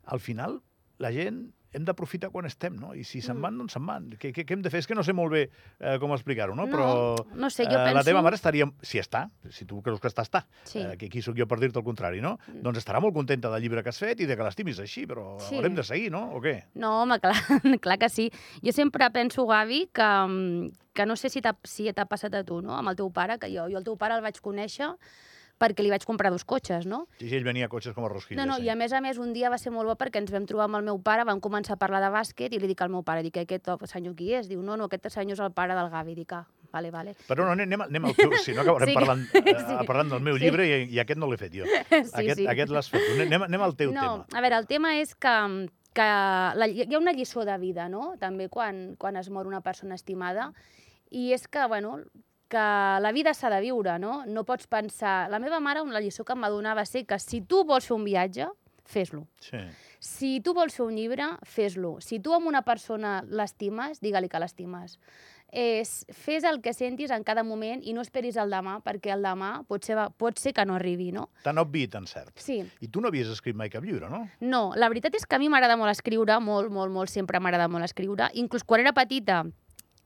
al 0.06 0.24
final 0.24 0.62
la 1.02 1.12
gent 1.12 1.44
hem 1.76 1.84
d'aprofitar 1.86 2.30
quan 2.32 2.46
estem, 2.48 2.76
no? 2.80 2.94
I 2.96 3.04
si 3.04 3.22
se'n 3.22 3.38
Mm. 3.38 3.42
van, 3.44 3.58
doncs 3.60 3.74
se'n 3.76 3.86
van. 3.86 4.10
Què, 4.18 4.32
què, 4.34 4.46
què 4.48 4.54
hem 4.56 4.62
de 4.64 4.70
fer? 4.72 4.80
És 4.80 4.88
que 4.88 4.96
no 4.96 5.04
sé 5.04 5.14
molt 5.14 5.32
bé 5.34 5.50
eh, 5.80 5.98
com 6.00 6.12
explicar-ho, 6.16 6.56
no? 6.56 6.66
No, 6.66 6.72
Però 6.72 7.26
no 7.36 7.50
sé, 7.50 7.66
jo 7.66 7.72
eh, 7.72 7.84
la 7.84 7.92
penso- 7.92 8.06
teva 8.06 8.22
mare 8.24 8.36
estaria... 8.40 8.66
Si 8.82 8.98
està, 9.00 9.30
si 9.50 9.66
tu 9.66 9.82
creus 9.84 10.00
que 10.00 10.08
està, 10.08 10.24
està. 10.24 10.46
Sí. 10.64 10.80
Eh, 10.80 10.96
que 10.98 11.08
aquí 11.08 11.22
sóc 11.22 11.36
jo 11.38 11.46
per 11.48 11.60
dir-te 11.60 11.80
el 11.80 11.86
contrari, 11.86 12.22
no? 12.22 12.38
Mm. 12.48 12.62
Doncs 12.64 12.80
estarà 12.80 13.02
molt 13.02 13.14
contenta 13.14 13.50
del 13.52 13.62
llibre 13.62 13.84
que 13.84 13.90
has 13.90 14.00
fet 14.00 14.20
i 14.22 14.26
de 14.26 14.36
que 14.38 14.44
l'estimis 14.44 14.80
així, 14.80 15.06
però 15.06 15.40
Sí. 15.40 15.56
haurem 15.58 15.76
de 15.76 15.84
seguir, 15.84 16.12
no? 16.12 16.32
O 16.36 16.42
què? 16.42 16.64
No, 16.76 17.02
home, 17.04 17.20
clar, 17.20 17.36
clar 17.82 17.98
que 18.00 18.10
sí. 18.10 18.32
Jo 18.64 18.72
sempre 18.72 19.10
penso, 19.12 19.46
Gavi, 19.46 19.90
que, 19.94 20.02
mm, 20.28 20.72
que 20.94 21.06
no 21.06 21.16
sé 21.16 21.30
si 21.30 21.42
t'ha 21.42 21.56
si 21.64 21.92
passat 21.94 22.34
a 22.36 22.44
tu, 22.44 22.62
no?, 22.62 22.76
amb 22.78 22.90
el 22.90 22.96
teu 22.96 23.12
pare, 23.12 23.38
que 23.38 23.48
jo, 23.52 23.68
jo 23.70 23.78
el 23.78 23.84
teu 23.84 23.98
pare 23.98 24.16
el 24.16 24.22
vaig 24.22 24.40
conèixer 24.42 24.94
perquè 25.62 25.84
li 25.86 25.92
vaig 25.92 26.04
comprar 26.06 26.32
dos 26.34 26.44
cotxes, 26.44 26.86
no? 26.86 27.06
Sí, 27.20 27.30
sí, 27.30 27.36
ell 27.38 27.46
venia 27.48 27.70
a 27.70 27.72
cotxes 27.72 27.96
com 27.96 28.06
a 28.06 28.10
rosquilles. 28.12 28.40
No, 28.40 28.46
no, 28.50 28.58
sí. 28.60 28.66
i 28.68 28.70
a 28.70 28.76
més 28.76 28.94
a 28.94 29.00
més 29.02 29.18
un 29.22 29.32
dia 29.34 29.50
va 29.50 29.58
ser 29.62 29.72
molt 29.72 29.88
bo 29.88 29.96
perquè 30.00 30.20
ens 30.20 30.34
vam 30.34 30.46
trobar 30.50 30.68
amb 30.68 30.80
el 30.82 30.84
meu 30.90 31.00
pare, 31.04 31.24
vam 31.28 31.40
començar 31.44 31.78
a 31.78 31.82
parlar 31.82 32.02
de 32.04 32.12
bàsquet 32.14 32.54
i 32.54 32.60
li 32.60 32.68
dic 32.72 32.82
al 32.84 32.92
meu 32.92 33.04
pare, 33.08 33.24
dic, 33.24 33.38
aquest 33.44 33.70
senyor 33.92 34.16
qui 34.20 34.34
és? 34.36 34.50
Diu, 34.52 34.62
no, 34.62 34.76
no, 34.76 34.90
aquest 34.90 35.08
senyor 35.14 35.38
és 35.38 35.44
el 35.46 35.54
pare 35.56 35.78
del 35.78 35.90
Gavi. 35.94 36.16
Dic, 36.16 36.34
ah, 36.36 36.44
vale, 36.74 36.92
vale. 36.92 37.16
Però 37.30 37.46
no, 37.48 37.56
anem, 37.56 37.86
anem 37.88 38.10
al 38.12 38.18
teu, 38.20 38.36
si 38.44 38.54
no 38.54 38.66
acabarem 38.66 38.92
Sí 38.92 38.98
parlant, 39.00 39.24
eh, 39.40 39.56
sí. 39.56 39.80
parlant 39.88 40.12
del 40.12 40.22
meu 40.28 40.38
Sí. 40.38 40.44
llibre 40.44 40.68
i, 40.68 40.84
i 40.92 41.00
aquest 41.00 41.20
no 41.20 41.32
l'he 41.32 41.40
fet 41.40 41.56
jo. 41.56 41.66
Sí, 41.90 42.12
aquest 42.12 42.44
sí. 42.44 42.48
aquest 42.52 42.76
l'has 42.76 42.92
fet. 42.92 43.08
Anem, 43.16 43.48
anem 43.48 43.64
al 43.64 43.76
teu 43.80 43.96
no, 43.96 44.02
tema. 44.02 44.28
a 44.36 44.44
veure, 44.44 44.60
el 44.60 44.68
tema 44.68 44.96
és 45.00 45.16
que, 45.16 45.36
que 45.96 46.10
la, 46.60 46.68
hi 46.68 46.90
ha 46.92 47.00
una 47.00 47.16
lliçó 47.16 47.46
de 47.48 47.56
vida, 47.62 47.88
no?, 47.90 48.16
també 48.20 48.50
quan, 48.52 48.96
quan 49.00 49.16
es 49.16 49.32
mor 49.32 49.48
una 49.48 49.62
persona 49.64 49.96
estimada, 49.96 50.52
i 51.10 51.32
és 51.32 51.48
que, 51.48 51.64
bueno, 51.72 52.00
que 52.50 52.66
la 53.02 53.12
vida 53.16 53.34
s'ha 53.34 53.50
de 53.54 53.62
viure, 53.64 53.98
no? 54.00 54.24
No 54.26 54.46
pots 54.46 54.68
pensar... 54.68 55.30
La 55.32 55.40
meva 55.40 55.60
mare, 55.60 55.84
la 55.90 56.02
lliçó 56.04 56.26
que 56.26 56.36
em 56.36 56.46
va 56.46 56.52
donar 56.54 56.76
va 56.78 56.86
ser 56.86 57.06
que 57.06 57.20
si 57.20 57.42
tu 57.42 57.64
vols 57.66 57.88
fer 57.88 57.96
un 57.98 58.06
viatge, 58.08 58.50
fes-lo. 58.86 59.26
Sí. 59.42 59.62
Si 60.00 60.40
tu 60.46 60.54
vols 60.54 60.76
fer 60.76 60.86
un 60.86 60.96
llibre, 60.98 61.32
fes-lo. 61.44 61.98
Si 62.02 62.20
tu 62.22 62.36
amb 62.36 62.48
una 62.48 62.62
persona 62.66 63.22
l'estimes, 63.26 64.02
digue-li 64.04 64.30
que 64.30 64.42
l'estimes. 64.42 65.00
És, 65.56 66.04
fes 66.12 66.44
el 66.44 66.58
que 66.62 66.74
sentis 66.76 67.14
en 67.16 67.24
cada 67.24 67.44
moment 67.46 67.80
i 67.86 67.94
no 67.96 68.04
esperis 68.04 68.36
el 68.42 68.52
demà, 68.52 68.80
perquè 68.84 69.14
el 69.14 69.24
demà 69.24 69.52
pot 69.70 69.86
ser, 69.88 69.96
pot 70.20 70.42
ser 70.42 70.52
que 70.58 70.66
no 70.68 70.76
arribi, 70.76 71.12
no? 71.16 71.30
Tan 71.46 71.62
obvi 71.62 71.86
i 71.86 71.92
tan 71.92 72.10
cert. 72.10 72.34
Sí. 72.44 72.60
I 72.84 72.90
tu 72.92 73.02
no 73.02 73.10
havies 73.10 73.30
escrit 73.32 73.56
mai 73.56 73.72
cap 73.72 73.86
llibre, 73.86 74.10
no? 74.12 74.26
No, 74.42 74.64
la 74.76 74.90
veritat 74.92 75.16
és 75.16 75.26
que 75.26 75.38
a 75.38 75.42
mi 75.42 75.48
m'agrada 75.50 75.78
molt 75.80 75.94
escriure, 75.94 76.40
molt, 76.44 76.74
molt, 76.74 76.92
molt, 76.92 77.14
sempre 77.14 77.40
m'agrada 77.40 77.70
molt 77.72 77.88
escriure. 77.88 78.28
Inclús 78.42 78.66
quan 78.68 78.84
era 78.84 78.94
petita, 78.98 79.46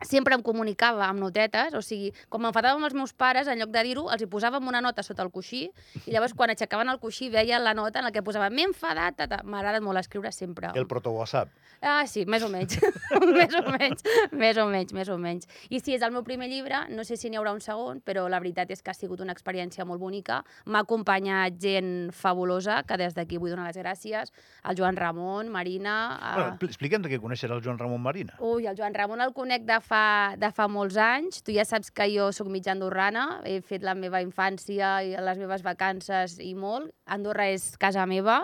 sempre 0.01 0.35
em 0.35 0.41
comunicava 0.41 1.05
amb 1.09 1.19
notetes, 1.19 1.73
o 1.75 1.81
sigui, 1.83 2.13
quan 2.31 2.43
m'enfadava 2.45 2.77
amb 2.79 2.87
els 2.87 2.95
meus 2.95 3.13
pares, 3.13 3.47
en 3.51 3.59
lloc 3.59 3.71
de 3.73 3.83
dir-ho, 3.83 4.05
els 4.13 4.21
hi 4.23 4.27
posàvem 4.31 4.67
una 4.67 4.79
nota 4.81 5.03
sota 5.03 5.23
el 5.25 5.31
coixí, 5.31 5.65
i 6.05 6.13
llavors 6.13 6.33
quan 6.33 6.53
aixecaven 6.53 6.89
el 6.89 6.99
coixí 6.99 7.29
veia 7.29 7.59
la 7.59 7.73
nota 7.73 7.99
en 7.99 8.07
la 8.07 8.11
que 8.15 8.23
posava 8.23 8.49
m'he 8.49 8.63
enfadat, 8.69 9.17
tata. 9.19 9.41
m'agrada 9.43 9.81
molt 9.81 9.99
escriure 9.99 10.31
sempre. 10.31 10.71
El 10.75 10.87
proto-WhatsApp. 10.87 11.49
Ah, 11.81 12.03
sí, 12.07 12.25
més 12.25 12.43
o 12.43 12.49
menys. 12.51 12.75
més 13.39 13.53
o 13.55 13.61
menys, 13.71 14.03
més 14.31 14.57
o 14.57 14.65
menys, 14.67 14.93
més 14.93 15.09
o 15.09 15.17
menys. 15.17 15.47
I 15.69 15.79
sí, 15.79 15.93
és 15.95 16.01
el 16.03 16.11
meu 16.11 16.23
primer 16.27 16.49
llibre, 16.51 16.81
no 16.91 17.05
sé 17.07 17.15
si 17.15 17.29
n'hi 17.29 17.39
haurà 17.39 17.53
un 17.55 17.61
segon, 17.63 18.01
però 18.03 18.25
la 18.31 18.39
veritat 18.39 18.71
és 18.71 18.81
que 18.83 18.91
ha 18.91 18.97
sigut 18.97 19.21
una 19.23 19.31
experiència 19.35 19.85
molt 19.87 19.99
bonica. 20.01 20.41
M'ha 20.65 20.81
acompanyat 20.83 21.55
gent 21.59 22.11
fabulosa, 22.15 22.81
que 22.87 22.97
des 22.99 23.15
d'aquí 23.15 23.39
vull 23.39 23.51
donar 23.55 23.67
les 23.69 23.79
gràcies, 23.79 24.31
al 24.63 24.75
Joan 24.79 24.97
Ramon, 24.99 25.47
Marina... 25.51 25.95
A... 26.19 26.33
Bueno, 26.35 26.49
expli- 26.57 26.71
explica'ns 26.73 27.07
què 27.07 27.19
coneixes 27.23 27.51
el 27.51 27.63
Joan 27.63 27.79
Ramon 27.79 28.03
Marina. 28.03 28.35
Ui, 28.39 28.67
el 28.67 28.75
Joan 28.79 28.95
Ramon 28.95 29.23
el 29.23 29.31
conec 29.35 29.63
de 29.67 29.79
fa, 29.89 30.35
de 30.37 30.49
fa 30.55 30.67
molts 30.71 30.97
anys. 31.01 31.43
Tu 31.43 31.55
ja 31.57 31.65
saps 31.67 31.91
que 31.91 32.07
jo 32.13 32.29
sóc 32.35 32.49
mitja 32.53 32.73
andorrana, 32.75 33.41
he 33.45 33.59
fet 33.65 33.85
la 33.85 33.95
meva 33.97 34.21
infància 34.23 34.99
i 35.05 35.15
les 35.17 35.39
meves 35.41 35.65
vacances 35.65 36.37
i 36.43 36.53
molt. 36.55 36.93
Andorra 37.05 37.49
és 37.49 37.71
casa 37.81 38.05
meva. 38.09 38.43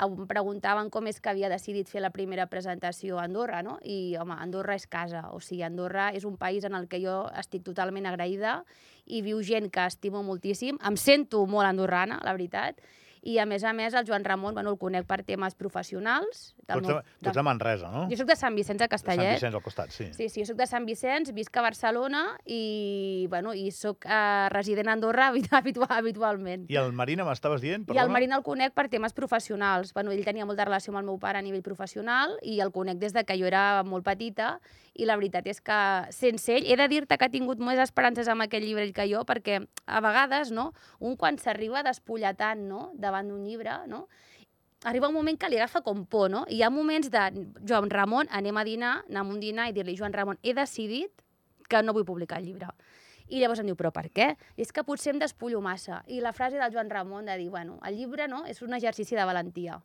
Em 0.00 0.14
preguntaven 0.28 0.88
com 0.88 1.08
és 1.10 1.18
que 1.20 1.28
havia 1.32 1.50
decidit 1.52 1.90
fer 1.90 2.00
la 2.00 2.12
primera 2.14 2.46
presentació 2.48 3.18
a 3.18 3.26
Andorra, 3.26 3.60
no? 3.62 3.76
I, 3.84 4.16
home, 4.16 4.36
Andorra 4.38 4.76
és 4.78 4.86
casa. 4.88 5.26
O 5.34 5.40
sigui, 5.44 5.62
Andorra 5.66 6.08
és 6.16 6.24
un 6.24 6.38
país 6.40 6.64
en 6.64 6.78
el 6.78 6.88
que 6.88 7.02
jo 7.02 7.26
estic 7.36 7.66
totalment 7.66 8.08
agraïda 8.08 8.62
i 9.04 9.20
viu 9.26 9.42
gent 9.44 9.68
que 9.70 9.84
estimo 9.84 10.22
moltíssim. 10.24 10.80
Em 10.86 10.96
sento 10.96 11.44
molt 11.46 11.68
andorrana, 11.68 12.20
la 12.24 12.32
veritat. 12.36 12.80
I, 13.20 13.36
a 13.36 13.44
més 13.44 13.64
a 13.68 13.74
més, 13.76 13.92
el 13.92 14.06
Joan 14.08 14.24
Ramon, 14.24 14.54
bueno, 14.56 14.72
el 14.72 14.78
conec 14.80 15.04
per 15.08 15.20
temes 15.28 15.58
professionals. 15.58 16.54
Tu 16.74 16.78
ets, 16.78 16.88
de, 16.88 17.18
tu 17.22 17.28
ets 17.30 17.36
de 17.36 17.42
Manresa, 17.42 17.90
no? 17.90 18.06
Jo 18.10 18.16
sóc 18.20 18.28
de 18.28 18.36
Sant 18.36 18.54
Vicenç 18.54 18.78
de 18.78 18.86
De 18.86 18.88
Sant 18.88 18.94
Castellet. 18.96 19.34
Vicenç 19.40 19.54
al 19.58 19.62
costat, 19.62 19.90
sí. 19.90 20.06
Sí, 20.12 20.28
sí, 20.28 20.40
jo 20.40 20.46
soc 20.52 20.56
de 20.56 20.66
Sant 20.66 20.86
Vicenç, 20.86 21.32
visc 21.34 21.56
a 21.56 21.62
Barcelona 21.62 22.36
i, 22.46 23.26
bueno, 23.30 23.54
i 23.54 23.70
soc 23.74 24.04
uh, 24.06 24.48
resident 24.52 24.88
a 24.88 24.92
Andorra 24.92 25.28
habitu- 25.32 25.54
habitu- 25.56 25.86
habitualment. 25.88 26.66
I 26.70 26.76
el 26.80 26.92
Marina 26.92 27.24
m'estaves 27.26 27.60
dient? 27.64 27.88
I 27.92 27.98
el 27.98 28.10
Marina 28.12 28.36
el 28.38 28.44
conec 28.46 28.74
per 28.76 28.88
temes 28.92 29.12
professionals. 29.16 29.92
Bueno, 29.94 30.12
ell 30.14 30.24
tenia 30.24 30.46
molta 30.48 30.64
relació 30.68 30.92
amb 30.94 31.00
el 31.02 31.08
meu 31.10 31.18
pare 31.22 31.38
a 31.40 31.42
nivell 31.42 31.62
professional 31.66 32.36
i 32.42 32.60
el 32.60 32.72
conec 32.72 32.98
des 33.02 33.12
de 33.16 33.24
que 33.24 33.38
jo 33.40 33.46
era 33.48 33.82
molt 33.86 34.04
petita 34.06 34.58
i 34.94 35.06
la 35.06 35.14
veritat 35.16 35.46
és 35.46 35.60
que 35.64 35.76
sense 36.12 36.50
ell 36.56 36.66
he 36.66 36.76
de 36.76 36.88
dir-te 36.90 37.16
que 37.16 37.24
ha 37.28 37.32
tingut 37.32 37.60
més 37.62 37.78
esperances 37.78 38.28
amb 38.28 38.42
aquest 38.44 38.64
llibre 38.66 38.82
ell 38.84 38.92
que 38.96 39.06
jo 39.08 39.22
perquè 39.24 39.60
a 39.86 40.00
vegades, 40.04 40.50
no, 40.50 40.72
un 40.98 41.16
quan 41.16 41.38
s'arriba 41.38 41.82
despulletant 41.86 42.66
no, 42.68 42.90
davant 42.94 43.28
d'un 43.30 43.44
llibre, 43.46 43.78
no, 43.88 44.06
arriba 44.84 45.08
un 45.08 45.14
moment 45.14 45.38
que 45.38 45.48
li 45.48 45.58
agafa 45.58 45.82
com 45.84 46.04
por, 46.06 46.30
no? 46.30 46.44
Hi 46.48 46.62
ha 46.62 46.70
moments 46.70 47.10
de, 47.12 47.24
Joan 47.68 47.90
Ramon, 47.90 48.30
anem 48.30 48.56
a 48.56 48.64
dinar, 48.64 48.94
anem 49.08 49.26
a 49.26 49.34
un 49.34 49.40
dinar 49.40 49.68
i 49.68 49.74
dir-li, 49.76 49.96
Joan 49.98 50.14
Ramon, 50.16 50.40
he 50.42 50.54
decidit 50.56 51.24
que 51.68 51.82
no 51.82 51.94
vull 51.96 52.08
publicar 52.08 52.40
el 52.40 52.48
llibre. 52.48 52.72
I 53.30 53.38
llavors 53.38 53.60
em 53.62 53.68
diu, 53.68 53.76
però 53.78 53.92
per 53.94 54.08
què? 54.10 54.32
I 54.58 54.64
és 54.64 54.72
que 54.74 54.82
potser 54.82 55.12
em 55.14 55.20
despullo 55.22 55.60
massa. 55.62 56.00
I 56.10 56.18
la 56.24 56.32
frase 56.34 56.58
del 56.58 56.72
Joan 56.74 56.90
Ramon 56.90 57.28
de 57.30 57.36
dir, 57.38 57.50
bueno, 57.50 57.78
el 57.86 57.96
llibre 57.96 58.26
no, 58.26 58.42
és 58.50 58.62
un 58.66 58.74
exercici 58.74 59.14
de 59.14 59.26
valentia. 59.28 59.78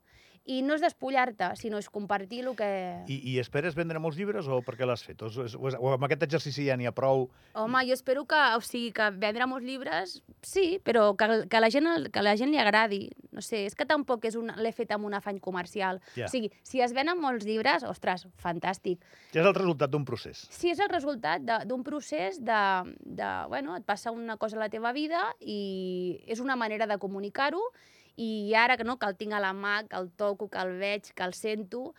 I 0.45 0.59
no 0.61 0.75
és 0.77 0.81
despullar-te, 0.83 1.47
sinó 1.57 1.79
és 1.81 1.87
compartir 1.89 2.43
el 2.45 2.51
que... 2.55 2.65
I, 3.09 3.15
I 3.31 3.39
esperes 3.41 3.73
vendre 3.73 3.97
molts 3.97 4.17
llibres 4.19 4.45
o 4.45 4.59
per 4.61 4.75
què 4.77 4.85
l'has 4.85 5.01
fet? 5.01 5.23
O, 5.25 5.29
és- 5.31 5.55
o, 5.57 5.67
és- 5.71 5.77
o 5.79 5.89
amb 5.95 6.03
aquest 6.05 6.21
exercici 6.27 6.67
ja 6.67 6.75
n'hi 6.77 6.85
ha 6.85 6.91
prou? 6.93 7.23
Home, 7.57 7.81
jo 7.87 7.95
espero 7.97 8.27
que, 8.29 8.37
o 8.53 8.61
sigui, 8.61 8.91
que 8.93 9.07
vendre 9.17 9.47
molts 9.49 9.65
llibres, 9.65 10.13
sí, 10.45 10.77
però 10.85 11.15
que, 11.17 11.47
que, 11.49 11.61
la 11.63 11.71
gent, 11.73 11.89
que 12.13 12.21
la 12.21 12.35
gent 12.37 12.53
li 12.53 12.59
agradi. 12.61 13.07
No 13.33 13.41
sé, 13.41 13.63
és 13.65 13.73
que 13.75 13.87
tampoc 13.89 14.23
és 14.29 14.37
un, 14.37 14.53
l'he 14.61 14.71
fet 14.71 14.93
amb 14.93 15.09
un 15.09 15.17
afany 15.17 15.41
comercial. 15.41 15.97
Ja. 16.13 16.29
O 16.29 16.31
sigui, 16.31 16.51
si 16.61 16.79
es 16.85 16.93
venen 16.93 17.17
molts 17.19 17.43
llibres, 17.49 17.81
ostres, 17.89 18.27
fantàstic. 18.37 19.01
Ja 19.33 19.41
és 19.41 19.49
el 19.49 19.57
resultat 19.57 19.89
d'un 19.89 20.05
procés. 20.05 20.45
Sí, 20.53 20.69
és 20.69 20.79
el 20.79 20.93
resultat 20.93 21.41
de- 21.41 21.63
d'un 21.65 21.81
procés 21.83 22.37
de, 22.37 22.61
de, 23.01 23.31
bueno, 23.49 23.75
et 23.81 23.83
passa 23.89 24.13
una 24.13 24.37
cosa 24.37 24.61
a 24.61 24.67
la 24.67 24.69
teva 24.69 24.93
vida 24.93 25.25
i 25.41 26.21
és 26.29 26.39
una 26.39 26.55
manera 26.55 26.85
de 26.85 27.01
comunicar-ho 27.01 27.65
i 28.17 28.53
ara 28.55 28.77
que 28.77 28.85
no, 28.87 28.97
que 28.99 29.07
el 29.09 29.17
tinc 29.19 29.33
a 29.35 29.41
la 29.43 29.53
mà, 29.55 29.81
que 29.89 29.97
el 29.99 30.11
toco, 30.15 30.49
que 30.51 30.61
el 30.61 30.77
veig, 30.79 31.11
que 31.15 31.25
el 31.25 31.33
sento, 31.35 31.89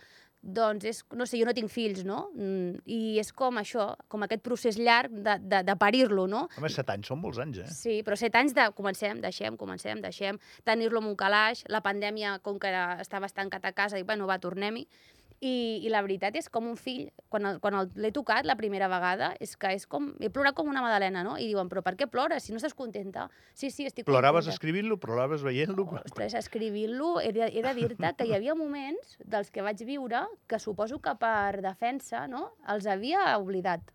doncs 0.47 0.85
és, 0.87 1.01
no 1.19 1.27
sé, 1.27 1.41
jo 1.41 1.47
no 1.49 1.55
tinc 1.57 1.71
fills, 1.73 2.05
no? 2.07 2.29
Mm, 2.37 2.83
I 2.87 3.19
és 3.19 3.33
com 3.35 3.59
això, 3.59 3.89
com 4.13 4.23
aquest 4.23 4.45
procés 4.47 4.79
llarg 4.79 5.11
de, 5.11 5.37
de, 5.43 5.63
de 5.67 5.77
parir-lo, 5.81 6.29
no? 6.31 6.45
Més, 6.63 6.77
set 6.79 6.93
anys 6.95 7.11
són 7.11 7.21
molts 7.23 7.41
anys, 7.43 7.65
eh? 7.65 7.67
Sí, 7.75 7.97
però 8.07 8.19
set 8.19 8.39
anys 8.39 8.55
de 8.57 8.69
comencem, 8.77 9.21
deixem, 9.25 9.59
comencem, 9.59 10.01
deixem, 10.05 10.39
tenir-lo 10.69 11.03
amb 11.03 11.11
un 11.11 11.19
calaix, 11.19 11.65
la 11.73 11.83
pandèmia, 11.83 12.39
com 12.47 12.61
que 12.63 12.71
estava 13.03 13.27
estancat 13.27 13.67
a 13.67 13.75
casa, 13.75 13.99
i 13.99 14.07
bueno, 14.07 14.29
va, 14.31 14.39
tornem-hi. 14.43 14.87
I, 15.45 15.83
I 15.85 15.91
la 15.93 16.01
veritat 16.01 16.37
és 16.39 16.47
com 16.49 16.65
un 16.71 16.79
fill, 16.81 17.11
quan, 17.29 17.45
el, 17.45 17.59
quan 17.61 17.75
l'he 18.01 18.11
tocat 18.15 18.47
la 18.49 18.55
primera 18.57 18.89
vegada, 18.89 19.35
és 19.43 19.53
que 19.61 19.69
és 19.77 19.85
com, 19.91 20.09
he 20.21 20.31
plorat 20.33 20.57
com 20.57 20.71
una 20.73 20.81
madalena, 20.81 21.21
no? 21.27 21.35
I 21.37 21.51
diuen, 21.51 21.69
però 21.69 21.83
per 21.85 21.93
què 22.01 22.07
plores 22.09 22.47
si 22.47 22.55
no 22.55 22.61
estàs 22.61 22.77
contenta? 22.77 23.27
Sí, 23.53 23.69
sí, 23.71 23.85
estic 23.85 24.07
Ploraves 24.09 24.47
contenta. 24.47 24.57
escrivint-lo, 24.57 24.97
ploraves 25.03 25.45
veient-lo? 25.45 25.85
Ostres, 26.01 26.39
escrivint-lo, 26.41 27.19
he 27.21 27.35
de, 27.37 27.51
he 27.51 27.65
de 27.65 27.75
dir-te 27.77 28.15
que 28.17 28.29
hi 28.31 28.33
havia 28.37 28.55
moments 28.57 29.19
dels 29.25 29.53
que 29.53 29.65
vaig 29.67 29.83
viure 29.85 30.23
que 30.49 30.61
suposo 30.63 31.03
que 31.05 31.13
per 31.21 31.61
defensa 31.61 32.25
no, 32.31 32.55
els 32.73 32.89
havia 32.89 33.35
oblidat. 33.37 33.93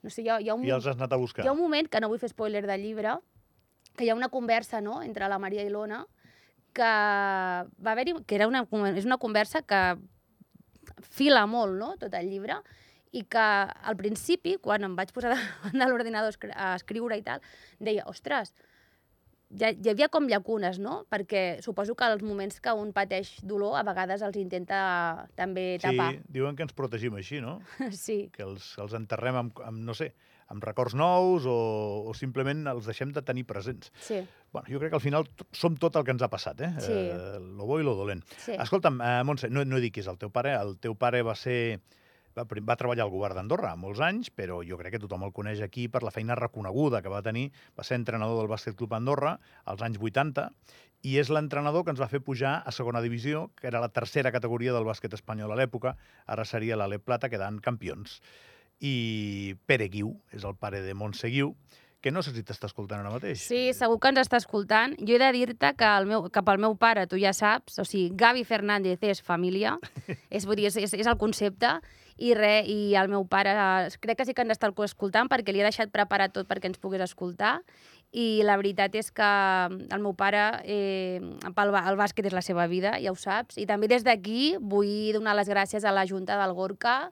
No 0.00 0.08
sé, 0.08 0.24
hi 0.24 0.30
ha, 0.32 0.38
hi 0.40 0.48
ha 0.48 0.56
un, 0.56 0.64
I 0.64 0.72
els 0.72 0.86
has 0.88 0.96
anat 0.96 1.12
a 1.12 1.20
buscar? 1.20 1.44
hi 1.44 1.50
ha 1.50 1.52
un 1.52 1.60
moment, 1.60 1.90
que 1.92 2.00
no 2.00 2.08
vull 2.08 2.22
fer 2.22 2.32
spoiler 2.32 2.64
del 2.64 2.80
llibre, 2.80 3.18
que 3.98 4.06
hi 4.06 4.08
ha 4.08 4.16
una 4.16 4.30
conversa 4.32 4.80
no, 4.80 5.02
entre 5.04 5.28
la 5.28 5.38
Maria 5.42 5.66
i 5.66 5.68
l'Ona 5.68 6.06
que 6.72 6.86
va 6.86 7.92
haver-hi, 7.92 8.14
que 8.24 8.36
era 8.38 8.46
una, 8.48 8.62
és 8.94 9.04
una 9.04 9.18
conversa 9.18 9.60
que 9.66 9.98
fila 11.10 11.46
molt, 11.46 11.76
no?, 11.78 11.94
tot 12.00 12.14
el 12.14 12.28
llibre, 12.30 12.60
i 13.12 13.24
que 13.26 13.42
al 13.42 13.96
principi, 13.98 14.56
quan 14.62 14.84
em 14.86 14.94
vaig 14.96 15.10
posar 15.12 15.32
davant 15.36 15.78
de 15.82 15.86
l'ordinador 15.90 16.30
a 16.30 16.34
escri- 16.34 16.54
a 16.56 16.74
escriure 16.78 17.16
i 17.18 17.22
tal, 17.26 17.40
deia, 17.82 18.04
ostres, 18.06 18.52
ja, 19.50 19.72
hi 19.74 19.88
havia 19.90 20.06
com 20.08 20.28
llacunes, 20.30 20.78
no? 20.78 21.00
Perquè 21.10 21.58
suposo 21.64 21.96
que 21.98 22.06
els 22.06 22.22
moments 22.22 22.60
que 22.62 22.70
un 22.72 22.92
pateix 22.94 23.32
dolor 23.42 23.74
a 23.80 23.82
vegades 23.82 24.22
els 24.22 24.36
intenta 24.38 25.26
també 25.34 25.72
Sí, 25.80 25.88
tapar. 25.88 26.12
diuen 26.30 26.54
que 26.54 26.62
ens 26.68 26.72
protegim 26.76 27.16
així, 27.18 27.40
no? 27.42 27.58
Sí, 27.90 28.28
Que 28.32 28.44
els, 28.46 28.76
els 28.78 28.94
enterrem 28.94 29.34
amb, 29.42 29.58
amb, 29.66 29.82
no 29.82 29.94
sé, 29.98 30.12
amb 30.50 30.62
records 30.62 30.94
nous 30.98 31.44
o, 31.50 31.56
o 32.10 32.14
simplement 32.14 32.62
els 32.70 32.86
deixem 32.86 33.10
de 33.14 33.22
tenir 33.26 33.42
presents. 33.46 33.90
sí, 34.02 34.22
Bueno, 34.52 34.66
jo 34.68 34.80
crec 34.82 34.90
que 34.90 34.98
al 34.98 35.04
final 35.04 35.28
som 35.54 35.76
tot 35.78 35.94
el 35.96 36.04
que 36.04 36.10
ens 36.10 36.22
ha 36.26 36.28
passat, 36.32 36.60
eh? 36.66 36.72
Sí. 36.82 36.92
Eh, 36.92 37.38
lo 37.38 37.66
bo 37.68 37.78
i 37.78 37.86
lo 37.86 37.94
dolent. 37.94 38.24
sí. 38.42 38.56
Escolta'm, 38.58 39.00
eh, 39.00 39.22
Montse, 39.24 39.50
no, 39.50 39.62
no 39.64 39.78
he 39.78 39.84
dit 39.84 39.94
qui 39.94 40.02
és 40.02 40.10
el 40.10 40.18
teu 40.18 40.30
pare. 40.34 40.56
El 40.58 40.76
teu 40.82 40.96
pare 40.98 41.22
va 41.22 41.36
ser... 41.38 41.80
Va, 42.30 42.44
va 42.46 42.76
treballar 42.78 43.02
al 43.02 43.10
govern 43.10 43.34
d'Andorra 43.34 43.72
molts 43.74 43.98
anys, 44.06 44.28
però 44.30 44.60
jo 44.62 44.76
crec 44.78 44.92
que 44.94 45.00
tothom 45.02 45.24
el 45.26 45.32
coneix 45.34 45.58
aquí 45.66 45.88
per 45.90 46.04
la 46.06 46.12
feina 46.14 46.36
reconeguda 46.38 47.00
que 47.02 47.10
va 47.10 47.24
tenir. 47.26 47.48
Va 47.74 47.82
ser 47.82 47.98
entrenador 47.98 48.38
del 48.38 48.50
Bàsquet 48.52 48.76
Club 48.78 48.94
Andorra 48.94 49.32
als 49.66 49.82
anys 49.82 49.98
80 49.98 50.44
i 51.02 51.16
és 51.18 51.30
l'entrenador 51.32 51.82
que 51.82 51.90
ens 51.90 52.00
va 52.00 52.06
fer 52.12 52.20
pujar 52.22 52.60
a 52.62 52.70
segona 52.76 53.00
divisió, 53.02 53.48
que 53.58 53.66
era 53.66 53.80
la 53.82 53.88
tercera 53.90 54.30
categoria 54.30 54.74
del 54.76 54.84
bàsquet 54.86 55.14
espanyol 55.16 55.50
a 55.50 55.56
l'època. 55.58 55.96
Ara 56.30 56.44
seria 56.44 56.76
l'Alep 56.78 57.02
Plata, 57.08 57.30
quedant 57.32 57.58
campions. 57.64 58.20
I 58.80 59.56
Pere 59.66 59.88
Guiu 59.92 60.12
és 60.36 60.44
el 60.44 60.54
pare 60.60 60.84
de 60.84 60.94
Montse 60.94 61.28
Guiu, 61.32 61.54
que 62.00 62.10
no 62.10 62.22
sé 62.24 62.32
si 62.32 62.42
t'està 62.46 62.68
escoltant 62.70 63.02
ara 63.02 63.12
mateix. 63.12 63.42
Sí, 63.44 63.70
segur 63.76 63.98
que 64.00 64.10
ens 64.12 64.22
està 64.22 64.40
escoltant. 64.40 64.96
Jo 65.04 65.16
he 65.16 65.20
de 65.20 65.30
dir-te 65.36 65.74
que 65.76 65.88
el 66.00 66.08
meu, 66.08 66.28
cap 66.32 66.48
al 66.48 66.60
meu 66.62 66.76
pare, 66.80 67.06
tu 67.10 67.20
ja 67.20 67.34
saps, 67.36 67.78
o 67.78 67.84
sigui, 67.84 68.14
Gavi 68.16 68.44
Fernández 68.48 69.02
és 69.04 69.20
família, 69.24 69.76
és, 70.30 70.46
vull 70.48 70.56
dir, 70.56 70.70
és, 70.70 70.78
és, 70.80 70.96
és 71.04 71.10
el 71.10 71.18
concepte, 71.20 71.76
i 72.20 72.34
re, 72.36 72.60
i 72.68 72.94
el 73.00 73.08
meu 73.08 73.24
pare, 73.28 73.52
eh, 73.56 74.00
crec 74.00 74.20
que 74.20 74.26
sí 74.28 74.34
que 74.36 74.44
ens 74.44 74.52
està 74.52 74.68
escoltant 74.84 75.28
perquè 75.28 75.52
li 75.52 75.62
he 75.62 75.64
deixat 75.64 75.92
preparat 75.92 76.34
tot 76.34 76.48
perquè 76.48 76.68
ens 76.68 76.80
pogués 76.80 77.04
escoltar, 77.04 77.60
i 78.12 78.42
la 78.44 78.56
veritat 78.58 78.96
és 78.98 79.08
que 79.14 79.30
el 79.78 80.00
meu 80.02 80.12
pare, 80.18 80.60
eh, 80.64 81.20
pel, 81.56 81.74
el 81.80 81.96
bàsquet 82.00 82.26
és 82.28 82.36
la 82.36 82.44
seva 82.44 82.66
vida, 82.68 82.96
ja 83.00 83.12
ho 83.12 83.16
saps, 83.16 83.56
i 83.56 83.66
també 83.66 83.88
des 83.88 84.04
d'aquí 84.04 84.56
vull 84.60 85.12
donar 85.16 85.36
les 85.38 85.48
gràcies 85.48 85.84
a 85.84 85.94
la 85.94 86.04
Junta 86.08 86.36
del 86.40 86.56
Gorka, 86.56 87.10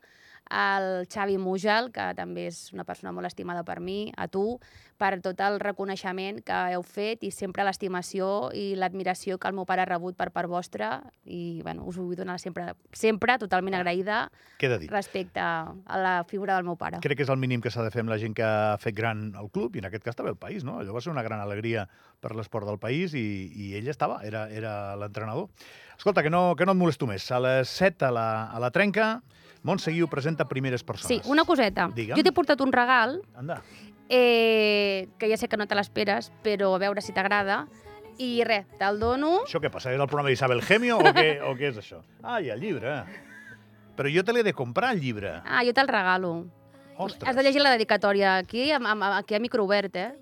al 0.51 1.07
Xavi 1.13 1.39
Mujal, 1.39 1.91
que 1.93 2.11
també 2.17 2.49
és 2.49 2.69
una 2.73 2.85
persona 2.89 3.13
molt 3.13 3.29
estimada 3.29 3.65
per 3.65 3.79
mi, 3.85 4.13
a 4.17 4.29
tu, 4.33 4.59
per 4.99 5.21
tot 5.23 5.39
el 5.45 5.61
reconeixement 5.63 6.41
que 6.45 6.59
heu 6.75 6.83
fet 6.83 7.23
i 7.23 7.31
sempre 7.35 7.65
l'estimació 7.67 8.51
i 8.57 8.73
l'admiració 8.79 9.39
que 9.39 9.49
el 9.49 9.55
meu 9.55 9.67
pare 9.69 9.85
ha 9.85 9.89
rebut 9.89 10.17
per 10.19 10.31
part 10.35 10.51
vostra 10.51 10.99
i 11.25 11.61
bueno, 11.63 11.87
us 11.87 11.99
ho 11.99 12.07
vull 12.07 12.19
donar 12.19 12.39
sempre, 12.43 12.73
sempre 12.93 13.39
totalment 13.39 13.79
agraïda 13.79 14.25
Queda 14.59 14.79
dit. 14.83 14.91
respecte 14.91 15.41
a 15.41 16.01
la 16.03 16.25
figura 16.29 16.57
del 16.57 16.67
meu 16.67 16.77
pare. 16.77 16.99
Crec 17.05 17.21
que 17.21 17.27
és 17.29 17.33
el 17.33 17.39
mínim 17.39 17.63
que 17.63 17.71
s'ha 17.71 17.87
de 17.87 17.95
fer 17.95 18.03
amb 18.03 18.11
la 18.11 18.19
gent 18.19 18.35
que 18.35 18.45
ha 18.45 18.77
fet 18.83 18.97
gran 18.97 19.31
el 19.39 19.53
club 19.55 19.77
i 19.77 19.85
en 19.85 19.91
aquest 19.91 20.05
cas 20.05 20.19
també 20.19 20.35
el 20.35 20.41
país, 20.41 20.67
no? 20.67 20.81
Allò 20.83 20.97
va 20.97 21.05
ser 21.05 21.15
una 21.15 21.23
gran 21.23 21.41
alegria 21.41 21.87
per 22.21 22.35
l'esport 22.35 22.67
del 22.67 22.81
país 22.83 23.15
i, 23.15 23.53
i 23.55 23.75
ell 23.79 23.89
estava, 23.89 24.23
era, 24.27 24.49
era 24.51 24.97
l'entrenador. 24.99 25.49
Escolta, 25.99 26.23
que 26.23 26.31
no, 26.31 26.55
que 26.59 26.67
no 26.67 26.75
et 26.75 26.79
molesto 26.79 27.07
més. 27.11 27.27
A 27.35 27.39
les 27.43 27.71
7 27.71 28.07
a 28.07 28.15
la, 28.15 28.29
a 28.55 28.59
la 28.63 28.71
trenca, 28.75 29.19
Montseguiu 29.67 30.07
presenta 30.07 30.38
40 30.39 30.49
primeres 30.49 30.85
persones. 30.85 31.23
Sí, 31.23 31.31
una 31.31 31.45
coseta. 31.45 31.89
Digue'm. 31.95 32.17
Jo 32.17 32.23
t'he 32.23 32.33
portat 32.33 32.61
un 32.61 32.73
regal, 32.73 33.21
Anda. 33.37 33.63
Eh, 34.09 35.09
que 35.19 35.29
ja 35.29 35.37
sé 35.37 35.49
que 35.49 35.59
no 35.59 35.67
te 35.67 35.77
l'esperes, 35.77 36.33
però 36.43 36.75
a 36.77 36.79
veure 36.79 37.03
si 37.03 37.13
t'agrada. 37.13 37.67
I 38.19 38.43
res, 38.43 38.67
te'l 38.81 38.99
dono... 38.99 39.45
Això 39.45 39.61
què 39.63 39.71
passa? 39.71 39.93
És 39.93 39.99
el 40.01 40.09
programa 40.09 40.33
d'Isabel 40.33 40.63
Gemio 40.67 40.99
o 40.99 41.13
què, 41.15 41.39
o 41.47 41.55
què 41.55 41.69
és 41.71 41.79
això? 41.79 42.01
Ah, 42.23 42.41
i 42.43 42.51
el 42.51 42.59
llibre. 42.61 43.03
Però 43.99 44.11
jo 44.11 44.25
te 44.27 44.35
l'he 44.35 44.43
de 44.43 44.55
comprar, 44.55 44.91
el 44.95 45.03
llibre. 45.03 45.37
Ah, 45.45 45.63
jo 45.67 45.75
te'l 45.75 45.91
regalo. 45.91 46.33
Ostres. 46.99 47.29
Has 47.31 47.37
de 47.39 47.45
llegir 47.47 47.63
la 47.63 47.71
dedicatòria 47.77 48.37
aquí, 48.41 48.73
aquí 48.73 49.35
a 49.37 49.39
micro 49.39 49.63
obert, 49.69 49.95
eh? 49.95 50.17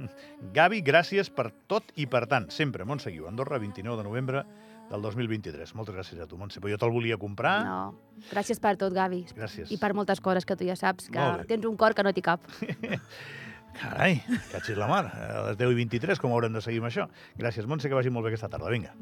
Gavi, 0.56 0.80
gràcies 0.80 1.28
per 1.28 1.50
tot 1.68 1.92
i 2.00 2.06
per 2.08 2.24
tant. 2.26 2.48
Sempre, 2.48 2.86
Montseguiu, 2.88 3.28
Andorra, 3.28 3.60
29 3.60 4.00
de 4.00 4.08
novembre 4.08 4.46
del 4.92 5.02
2023. 5.08 5.74
Moltes 5.78 5.96
gràcies 5.96 6.20
a 6.20 6.28
tu, 6.28 6.38
Montse. 6.40 6.60
Però 6.60 6.72
jo 6.72 6.78
te'l 6.80 6.92
volia 6.94 7.18
comprar. 7.20 7.56
No. 7.66 7.78
Gràcies 8.30 8.60
per 8.62 8.76
tot, 8.80 8.92
Gavi. 8.96 9.24
Gràcies. 9.36 9.72
I 9.72 9.80
per 9.80 9.94
moltes 9.96 10.20
coses 10.24 10.46
que 10.48 10.56
tu 10.58 10.68
ja 10.68 10.76
saps, 10.78 11.08
que 11.12 11.30
tens 11.48 11.68
un 11.68 11.78
cor 11.80 11.96
que 11.96 12.04
no 12.04 12.12
t'hi 12.12 12.24
cap. 12.24 12.44
Carai, 13.80 14.18
catxis 14.52 14.76
la 14.76 14.88
mar. 14.90 15.06
A 15.08 15.46
les 15.48 15.60
10 15.60 15.72
i 15.72 15.80
23, 15.80 16.20
com 16.20 16.36
haurem 16.36 16.52
de 16.52 16.60
seguir 16.64 16.82
amb 16.84 16.92
això? 16.92 17.08
Gràcies, 17.40 17.68
Montse, 17.68 17.88
que 17.88 17.96
vagi 17.96 18.12
molt 18.12 18.28
bé 18.28 18.34
aquesta 18.34 18.52
tarda. 18.52 18.72
Vinga. 18.72 18.92